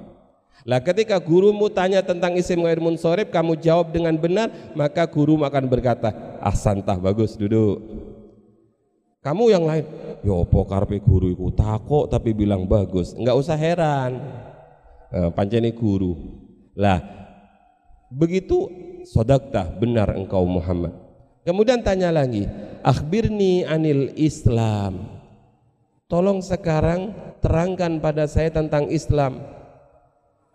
Lah 0.66 0.82
ketika 0.82 1.22
gurumu 1.22 1.70
tanya 1.70 2.02
tentang 2.02 2.34
isim 2.34 2.66
ghair 2.66 2.82
munsorib, 2.82 3.30
kamu 3.30 3.62
jawab 3.62 3.94
dengan 3.94 4.18
benar, 4.18 4.50
maka 4.74 5.06
guru 5.06 5.38
akan 5.46 5.70
berkata, 5.70 6.10
"Ahsantah, 6.42 6.98
bagus, 6.98 7.38
duduk." 7.38 7.86
Kamu 9.22 9.54
yang 9.54 9.66
lain, 9.70 9.86
ya 10.26 10.34
apa 10.34 10.60
karpe 10.66 10.98
guru 11.02 11.30
iku 11.34 11.54
takok 11.54 12.10
tapi 12.10 12.34
bilang 12.34 12.66
bagus. 12.66 13.14
Enggak 13.14 13.38
usah 13.38 13.58
heran. 13.58 14.22
Nah, 15.10 15.30
pancene 15.34 15.74
guru. 15.74 16.18
Lah 16.78 17.02
begitu 18.10 18.70
sodakta 19.06 19.66
benar 19.82 20.14
engkau 20.14 20.46
Muhammad 20.46 21.05
Kemudian 21.46 21.86
tanya 21.86 22.10
lagi, 22.10 22.50
akhbirni 22.82 23.62
anil 23.70 24.10
Islam. 24.18 25.06
Tolong 26.10 26.42
sekarang 26.42 27.14
terangkan 27.38 28.02
pada 28.02 28.26
saya 28.26 28.50
tentang 28.50 28.90
Islam. 28.90 29.46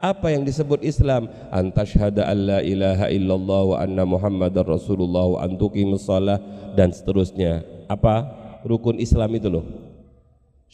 Apa 0.03 0.35
yang 0.35 0.43
disebut 0.43 0.83
Islam? 0.83 1.31
Antashhada 1.55 2.27
an 2.27 2.39
la 2.43 2.59
ilaha 2.67 3.07
illallah 3.07 3.63
wa 3.71 3.77
anna 3.79 4.03
muhammadar 4.03 4.67
rasulullah 4.67 5.39
wa 5.39 5.39
antuqimus 5.47 6.11
salah 6.11 6.43
dan 6.75 6.91
seterusnya. 6.91 7.63
Apa 7.87 8.27
rukun 8.67 8.99
Islam 8.99 9.31
itu 9.39 9.47
loh? 9.47 9.91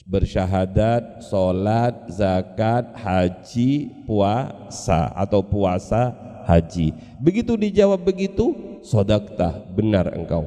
bersyahadat, 0.06 1.26
sholat, 1.26 2.06
zakat, 2.14 2.94
haji, 2.94 3.90
puasa 4.06 5.10
atau 5.18 5.42
puasa 5.42 6.14
haji. 6.46 6.94
Begitu 7.18 7.58
dijawab 7.58 7.98
begitu, 8.06 8.54
sodakta, 8.86 9.66
benar 9.74 10.14
engkau. 10.14 10.46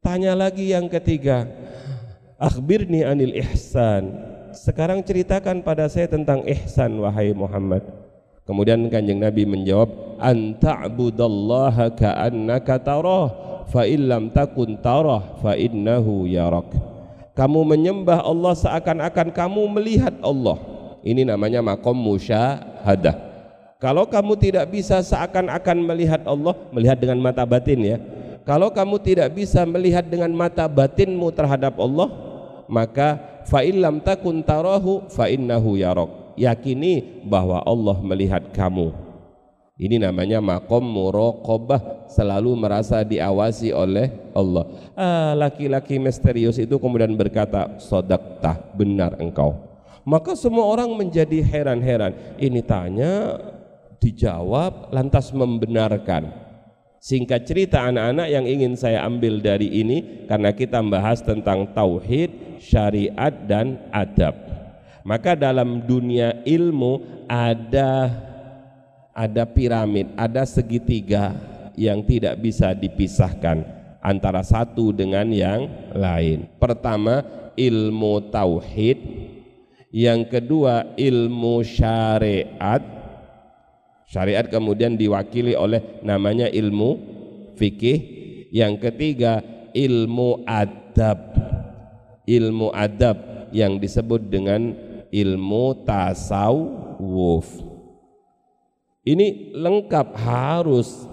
Tanya 0.00 0.32
lagi 0.32 0.72
yang 0.72 0.88
ketiga, 0.88 1.44
akhbirni 2.40 3.04
anil 3.04 3.36
ihsan. 3.44 4.08
Sekarang 4.56 5.04
ceritakan 5.04 5.60
pada 5.60 5.86
saya 5.92 6.08
tentang 6.08 6.42
ihsan 6.48 6.96
wahai 6.96 7.36
Muhammad. 7.36 7.84
Kemudian 8.48 8.88
kanjeng 8.88 9.20
Nabi 9.20 9.44
menjawab, 9.44 10.16
anta'budallaha 10.18 11.92
ka'annaka 11.92 12.80
tarah, 12.80 13.28
fa 13.68 13.84
illam 13.84 14.32
takun 14.32 14.80
tarah, 14.80 15.38
fa 15.38 15.54
innahu 15.54 16.24
yarak 16.24 16.90
kamu 17.40 17.60
menyembah 17.64 18.20
Allah 18.20 18.52
seakan-akan 18.52 19.32
kamu 19.32 19.62
melihat 19.80 20.12
Allah 20.20 20.60
ini 21.00 21.24
namanya 21.24 21.64
makom 21.64 21.96
musyahadah 21.96 23.29
kalau 23.80 24.04
kamu 24.06 24.36
tidak 24.36 24.68
bisa 24.68 25.00
seakan-akan 25.00 25.78
melihat 25.82 26.22
Allah 26.28 26.54
melihat 26.70 27.00
dengan 27.00 27.18
mata 27.18 27.42
batin 27.48 27.80
ya 27.80 27.96
kalau 28.44 28.68
kamu 28.70 29.00
tidak 29.00 29.32
bisa 29.32 29.64
melihat 29.64 30.04
dengan 30.04 30.30
mata 30.30 30.68
batinmu 30.68 31.32
terhadap 31.32 31.74
Allah 31.80 32.08
maka 32.68 33.18
fa 33.48 33.64
illam 33.64 33.98
takun 33.98 34.44
tarahu 34.44 35.08
fa 35.08 35.26
innahu 35.26 35.80
yarok 35.80 36.36
yakini 36.36 37.24
bahwa 37.26 37.64
Allah 37.64 37.96
melihat 38.04 38.52
kamu 38.52 39.10
ini 39.80 39.96
namanya 39.96 40.44
makom 40.44 40.84
muraqabah 40.84 42.04
selalu 42.12 42.52
merasa 42.52 43.00
diawasi 43.00 43.72
oleh 43.72 44.12
Allah. 44.36 44.68
Ah, 44.92 45.32
laki-laki 45.32 45.96
misterius 45.96 46.60
itu 46.60 46.76
kemudian 46.76 47.16
berkata, 47.16 47.80
"Sodakta, 47.80 48.60
benar 48.76 49.16
engkau." 49.16 49.56
Maka 50.04 50.36
semua 50.36 50.68
orang 50.68 50.92
menjadi 50.92 51.40
heran-heran. 51.40 52.12
Ini 52.36 52.60
tanya, 52.60 53.40
dijawab, 54.00 54.90
lantas 54.90 55.30
membenarkan. 55.30 56.32
Singkat 57.00 57.48
cerita 57.48 57.80
anak-anak 57.88 58.28
yang 58.28 58.44
ingin 58.44 58.76
saya 58.76 59.04
ambil 59.08 59.40
dari 59.40 59.68
ini 59.80 60.28
karena 60.28 60.52
kita 60.52 60.84
membahas 60.84 61.24
tentang 61.24 61.72
tauhid, 61.72 62.60
syariat 62.60 63.32
dan 63.48 63.80
adab. 63.88 64.36
Maka 65.00 65.32
dalam 65.32 65.80
dunia 65.88 66.44
ilmu 66.44 67.24
ada 67.24 68.12
ada 69.16 69.44
piramid, 69.48 70.12
ada 70.12 70.44
segitiga 70.44 71.32
yang 71.72 72.04
tidak 72.04 72.36
bisa 72.36 72.76
dipisahkan 72.76 73.64
antara 74.04 74.44
satu 74.44 74.92
dengan 74.92 75.28
yang 75.32 75.68
lain. 75.96 76.52
Pertama, 76.60 77.24
ilmu 77.56 78.28
tauhid, 78.28 78.98
yang 79.88 80.28
kedua 80.28 80.96
ilmu 81.00 81.64
syariat. 81.64 82.99
Syariat 84.10 84.42
kemudian 84.50 84.98
diwakili 84.98 85.54
oleh 85.54 86.02
namanya 86.02 86.50
ilmu 86.50 86.98
fikih. 87.54 87.98
Yang 88.50 88.90
ketiga, 88.90 89.38
ilmu 89.70 90.42
adab. 90.42 91.30
Ilmu 92.26 92.74
adab 92.74 93.46
yang 93.54 93.78
disebut 93.78 94.26
dengan 94.26 94.74
ilmu 95.14 95.86
tasawuf. 95.86 97.46
Ini 99.06 99.54
lengkap 99.54 100.08
harus. 100.18 101.06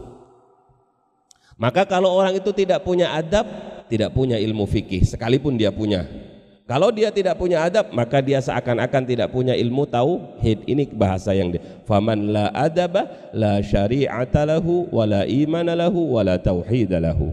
Maka 1.53 1.85
kalau 1.85 2.17
orang 2.17 2.41
itu 2.41 2.49
tidak 2.49 2.81
punya 2.81 3.13
adab, 3.13 3.45
tidak 3.93 4.09
punya 4.09 4.41
ilmu 4.41 4.65
fikih 4.65 5.05
sekalipun 5.05 5.53
dia 5.53 5.69
punya. 5.69 6.26
Kalau 6.67 6.91
dia 6.91 7.07
tidak 7.15 7.39
punya 7.39 7.63
adab, 7.63 7.95
maka 7.95 8.19
dia 8.19 8.43
seakan-akan 8.43 9.07
tidak 9.07 9.31
punya 9.31 9.55
ilmu 9.55 9.87
tauhid. 9.87 10.67
Ini 10.67 10.91
bahasa 10.91 11.31
yang 11.31 11.55
dia. 11.55 11.63
Faman 11.87 12.27
la 12.35 12.51
adaba 12.51 13.31
la 13.31 13.63
syari'ata 13.63 14.43
lahu 14.43 14.91
wa 14.91 15.07
la 15.07 15.23
imana 15.23 15.79
lahu 15.79 16.19
wa 16.19 16.27
la 16.27 16.35
tauhid 16.35 16.91
lahu. 16.99 17.31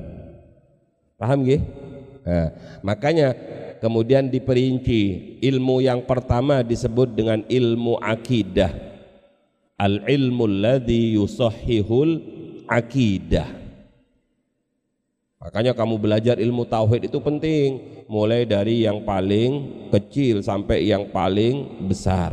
Paham 1.18 1.42
nggih? 1.42 1.60
Nah, 2.24 2.48
makanya 2.86 3.34
kemudian 3.82 4.30
diperinci 4.30 5.42
ilmu 5.42 5.82
yang 5.82 6.06
pertama 6.06 6.62
disebut 6.62 7.12
dengan 7.12 7.42
ilmu 7.50 7.98
akidah 7.98 8.70
al 9.76 10.00
ilmu 10.06 10.46
alladhi 10.46 11.18
akidah 12.70 13.63
makanya 15.44 15.76
kamu 15.76 16.00
belajar 16.00 16.40
ilmu 16.40 16.64
tauhid 16.64 17.12
itu 17.12 17.20
penting. 17.20 18.00
Mulai 18.08 18.48
dari 18.48 18.88
yang 18.88 19.04
paling 19.04 19.84
kecil 19.92 20.40
sampai 20.40 20.88
yang 20.88 21.12
paling 21.12 21.84
besar. 21.84 22.32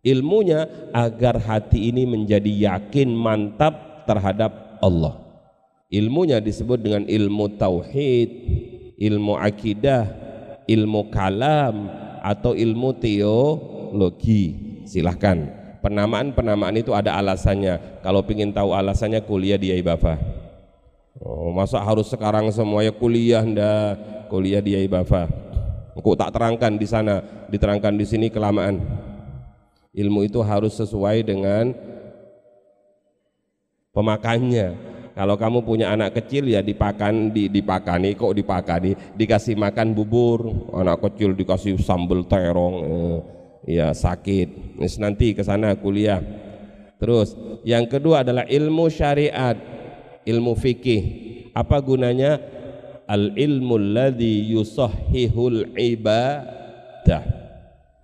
Ilmunya 0.00 0.64
agar 0.96 1.36
hati 1.36 1.92
ini 1.92 2.08
menjadi 2.08 2.48
yakin 2.48 3.12
mantap 3.12 4.04
terhadap 4.08 4.80
Allah. 4.80 5.20
Ilmunya 5.92 6.40
disebut 6.40 6.80
dengan 6.80 7.04
ilmu 7.04 7.60
tauhid 7.60 8.30
ilmu 8.98 9.38
akidah 9.38 10.08
ilmu 10.68 11.08
kalam 11.08 11.88
atau 12.20 12.52
ilmu 12.52 12.92
teologi. 13.00 14.44
Silahkan. 14.84 15.56
Penamaan-penamaan 15.78 16.74
itu 16.76 16.92
ada 16.92 17.16
alasannya. 17.16 18.02
Kalau 18.04 18.20
ingin 18.28 18.52
tahu 18.52 18.74
alasannya 18.74 19.22
kuliah 19.24 19.56
di 19.56 19.72
Aibafa 19.72 20.37
oh, 21.22 21.50
masa 21.50 21.82
harus 21.82 22.10
sekarang 22.10 22.50
semuanya 22.50 22.94
kuliah 22.94 23.42
ndak? 23.42 24.16
Kuliah 24.28 24.60
di 24.60 24.76
Aibafa 24.76 25.48
kok 25.98 26.18
tak 26.18 26.30
terangkan 26.34 26.78
di 26.78 26.86
sana 26.86 27.20
diterangkan 27.50 27.94
di 27.98 28.06
sini 28.06 28.26
kelamaan. 28.30 28.78
Ilmu 29.90 30.30
itu 30.30 30.38
harus 30.44 30.78
sesuai 30.78 31.26
dengan 31.26 31.74
pemakannya. 33.90 34.96
Kalau 35.18 35.34
kamu 35.34 35.66
punya 35.66 35.90
anak 35.90 36.14
kecil 36.14 36.46
ya 36.46 36.62
dipakan 36.62 37.34
di, 37.34 37.50
dipakani 37.50 38.14
kok 38.14 38.30
dipakani? 38.30 38.94
Dikasih 39.18 39.58
makan 39.58 39.90
bubur 39.90 40.70
anak 40.70 41.02
kecil 41.02 41.34
dikasih 41.34 41.74
sambal 41.82 42.22
terong 42.30 42.76
eh 42.86 43.18
ya 43.66 43.90
sakit. 43.90 44.78
Nanti 45.02 45.34
ke 45.34 45.42
sana 45.42 45.74
kuliah. 45.74 46.22
Terus 47.02 47.34
yang 47.66 47.90
kedua 47.90 48.22
adalah 48.22 48.46
ilmu 48.46 48.86
syariat 48.86 49.58
ilmu 50.28 50.52
fikih. 50.52 51.02
Apa 51.56 51.80
gunanya? 51.80 52.36
Al 53.08 53.32
ilmu 53.32 53.80
alladhi 53.80 54.52
yusahhihul 54.52 55.72
ibadah. 55.72 57.24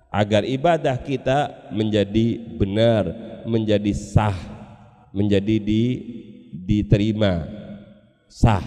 Agar 0.09 0.49
ibadah 0.49 0.97
kita 0.97 1.69
menjadi 1.75 2.41
benar 2.57 3.05
menjadi 3.45 3.93
sah 3.93 4.55
menjadi 5.15 5.63
di, 5.63 5.83
diterima. 6.51 7.47
Sah. 8.27 8.67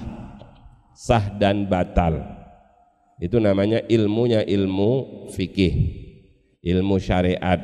Sah 0.96 1.30
dan 1.36 1.68
batal. 1.68 2.24
Itu 3.20 3.38
namanya 3.38 3.84
ilmunya 3.86 4.42
ilmu 4.48 5.28
fikih. 5.36 5.76
Ilmu 6.64 6.98
syariat. 6.98 7.60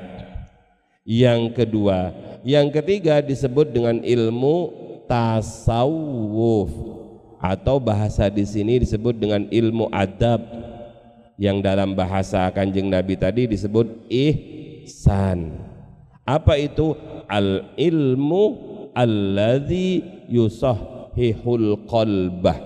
Yang 1.07 1.55
kedua, 1.55 2.13
yang 2.43 2.69
ketiga 2.69 3.23
disebut 3.23 3.71
dengan 3.71 4.03
ilmu 4.03 4.82
tasawuf 5.14 6.74
atau 7.38 7.78
bahasa 7.78 8.34
di 8.34 8.41
sini 8.49 8.82
disebut 8.82 9.14
dengan 9.14 9.45
ilmu 9.45 9.93
adab 9.93 10.41
yang 11.38 11.61
dalam 11.61 11.93
bahasa 11.93 12.49
Kanjeng 12.49 12.89
Nabi 12.89 13.14
tadi 13.14 13.45
disebut 13.45 14.09
ihsan. 14.09 15.53
Apa 16.26 16.57
itu 16.57 16.97
al 17.30 17.78
ilmu 17.78 18.43
alladzi 18.97 20.01
yusahhihul 20.34 21.86
qalbah 21.86 22.57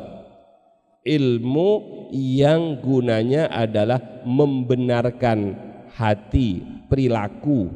ilmu 1.03 1.69
yang 2.15 2.83
gunanya 2.83 3.47
adalah 3.47 4.23
membenarkan 4.27 5.55
hati, 5.95 6.59
perilaku 6.91 7.71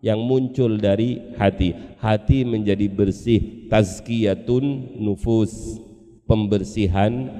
yang 0.00 0.20
muncul 0.24 0.80
dari 0.80 1.36
hati. 1.36 1.76
Hati 2.00 2.48
menjadi 2.48 2.88
bersih, 2.88 3.59
tazkiyatun 3.70 4.98
nufus, 4.98 5.78
pembersihan 6.26 7.30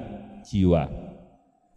jiwa. 0.47 0.87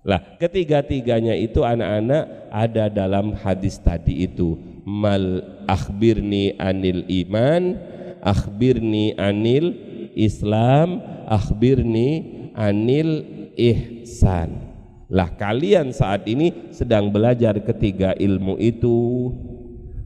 Lah, 0.04 0.20
ketiga-tiganya 0.38 1.34
itu 1.34 1.64
anak-anak 1.64 2.52
ada 2.52 2.92
dalam 2.92 3.34
hadis 3.34 3.80
tadi 3.80 4.24
itu. 4.24 4.54
Mal 4.84 5.42
akhbirni 5.64 6.54
anil 6.60 7.02
iman, 7.08 7.80
akhbirni 8.20 9.16
anil 9.16 9.72
Islam, 10.12 11.00
akhbirni 11.26 12.08
anil 12.54 13.24
ihsan. 13.56 14.76
Lah 15.08 15.32
kalian 15.36 15.92
saat 15.92 16.28
ini 16.28 16.72
sedang 16.74 17.08
belajar 17.08 17.56
ketiga 17.64 18.12
ilmu 18.12 18.60
itu. 18.60 19.30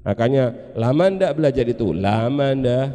Makanya 0.07 0.75
lama 0.79 1.05
ndak 1.11 1.33
belajar 1.37 1.67
itu? 1.67 1.91
Lama 1.91 2.55
ndak 2.55 2.87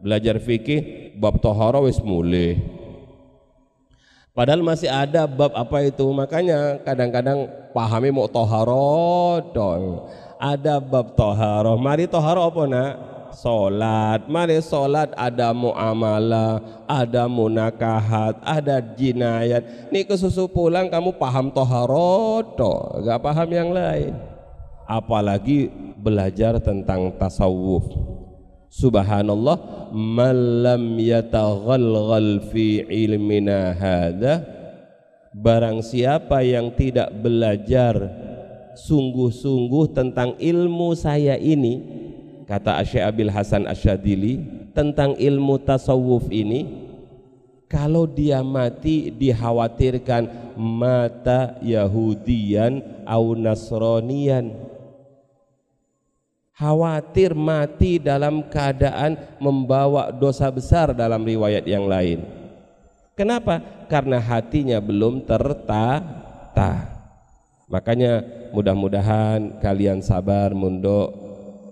belajar 0.00 0.36
fikih 0.40 1.12
bab 1.16 1.40
tohara 1.40 1.80
wis 1.84 2.00
mulai. 2.00 2.60
Padahal 4.36 4.60
masih 4.60 4.92
ada 4.92 5.24
bab 5.24 5.56
apa 5.56 5.80
itu. 5.88 6.04
Makanya 6.12 6.84
kadang-kadang 6.84 7.48
pahami 7.72 8.12
mau 8.12 8.28
toharo 8.28 9.40
ada 10.36 10.76
bab 10.76 11.16
toharo 11.16 11.80
mari 11.80 12.04
toharo 12.04 12.44
apa 12.44 12.62
nak 12.68 12.92
Solat, 13.36 14.32
mari 14.32 14.64
solat 14.64 15.12
ada 15.12 15.52
muamalah, 15.52 16.56
ada 16.88 17.28
munakahat, 17.28 18.40
ada 18.40 18.80
jinayat. 18.80 19.92
Nih 19.92 20.08
kesusu 20.08 20.48
pulang 20.48 20.88
kamu 20.88 21.20
paham 21.20 21.52
toharoto, 21.52 22.96
gak 23.04 23.20
paham 23.20 23.48
yang 23.52 23.76
lain. 23.76 24.16
Apalagi 24.88 25.68
belajar 26.00 26.56
tentang 26.64 27.12
tasawuf. 27.20 28.15
Subhanallah, 28.70 29.90
malam 29.94 30.98
yataghalghal 30.98 32.42
fi 32.50 32.82
ilmina 32.86 33.72
hadha 33.72 34.56
Barang 35.36 35.84
siapa 35.84 36.40
yang 36.40 36.72
tidak 36.72 37.12
belajar 37.12 37.92
sungguh-sungguh 38.72 39.92
tentang 39.92 40.32
ilmu 40.40 40.96
saya 40.96 41.36
ini 41.36 41.84
kata 42.48 42.80
Syekh 42.80 43.04
Abil 43.04 43.28
Hasan 43.28 43.68
Asyadili 43.68 44.40
tentang 44.72 45.12
ilmu 45.12 45.60
tasawuf 45.60 46.32
ini 46.32 46.88
kalau 47.68 48.08
dia 48.08 48.40
mati 48.40 49.12
dikhawatirkan 49.12 50.56
mata 50.56 51.60
Yahudian 51.60 53.04
au 53.04 53.36
Nasronian 53.36 54.56
khawatir 56.56 57.36
mati 57.36 58.00
dalam 58.00 58.48
keadaan 58.48 59.20
membawa 59.38 60.08
dosa 60.08 60.48
besar 60.48 60.96
dalam 60.96 61.20
riwayat 61.22 61.68
yang 61.68 61.84
lain. 61.84 62.24
Kenapa? 63.16 63.76
karena 63.86 64.18
hatinya 64.18 64.78
belum 64.82 65.24
tertata. 65.24 66.72
Makanya 67.66 68.22
mudah-mudahan 68.54 69.58
kalian 69.62 70.02
sabar 70.02 70.54
mundok. 70.54 71.26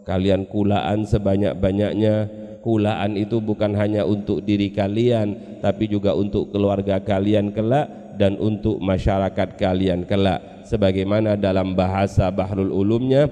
Kalian 0.04 0.46
kulaan 0.50 1.06
sebanyak-banyaknya. 1.06 2.42
Kulaan 2.64 3.20
itu 3.20 3.44
bukan 3.44 3.76
hanya 3.76 4.08
untuk 4.08 4.40
diri 4.40 4.72
kalian 4.72 5.60
tapi 5.60 5.84
juga 5.84 6.16
untuk 6.16 6.48
keluarga 6.48 6.96
kalian 6.96 7.52
kelak 7.52 8.16
dan 8.16 8.40
untuk 8.40 8.80
masyarakat 8.80 9.60
kalian 9.60 10.08
kelak. 10.08 10.64
Sebagaimana 10.64 11.36
dalam 11.36 11.76
bahasa 11.76 12.32
Bahrul 12.32 12.72
Ulumnya 12.72 13.28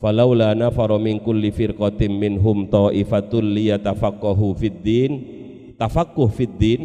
falaula 0.00 0.56
nafaru 0.56 0.96
min 0.96 1.20
kulli 1.20 1.52
firqatin 1.52 2.16
minhum 2.16 2.66
ta'ifatul 2.66 3.44
liyatafaqahu 3.44 4.56
fid 4.56 4.80
din. 4.80 5.12
Tafaqquh 5.76 6.32
fid 6.32 6.56
din. 6.56 6.80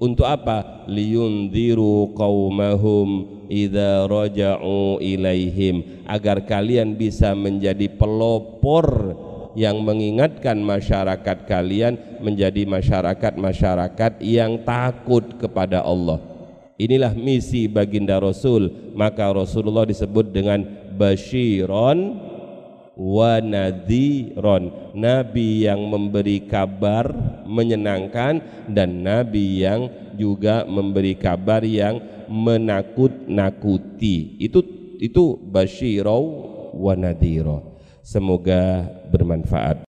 Untuk 0.00 0.24
apa? 0.24 0.88
Liyunziru 0.88 2.16
qaumahum 2.16 3.40
idza 3.52 4.08
raja'u 4.08 5.00
ilaihim. 5.02 6.06
Agar 6.08 6.48
kalian 6.48 6.96
bisa 6.96 7.36
menjadi 7.36 7.88
pelopor 7.92 9.16
yang 9.58 9.82
mengingatkan 9.82 10.54
masyarakat 10.60 11.48
kalian 11.50 11.98
menjadi 12.22 12.62
masyarakat-masyarakat 12.68 14.22
yang 14.22 14.62
takut 14.62 15.24
kepada 15.40 15.82
Allah. 15.82 16.22
Inilah 16.78 17.10
misi 17.10 17.66
baginda 17.66 18.22
Rasul, 18.22 18.70
maka 18.94 19.26
Rasulullah 19.34 19.82
disebut 19.82 20.30
dengan 20.30 20.62
basyiron 20.94 22.22
wa 22.98 23.38
nadhiron. 23.38 24.90
Nabi 24.98 25.70
yang 25.70 25.86
memberi 25.86 26.42
kabar 26.50 27.06
menyenangkan 27.46 28.66
dan 28.66 29.06
nabi 29.06 29.62
yang 29.62 29.86
juga 30.18 30.66
memberi 30.66 31.14
kabar 31.14 31.62
yang 31.62 32.02
menakut-nakuti. 32.26 34.42
Itu 34.42 34.66
itu 34.98 35.38
basyirau 35.38 36.22
wa 36.74 36.98
nadhira 36.98 37.62
semoga 38.02 38.82
bermanfaat 39.14 39.86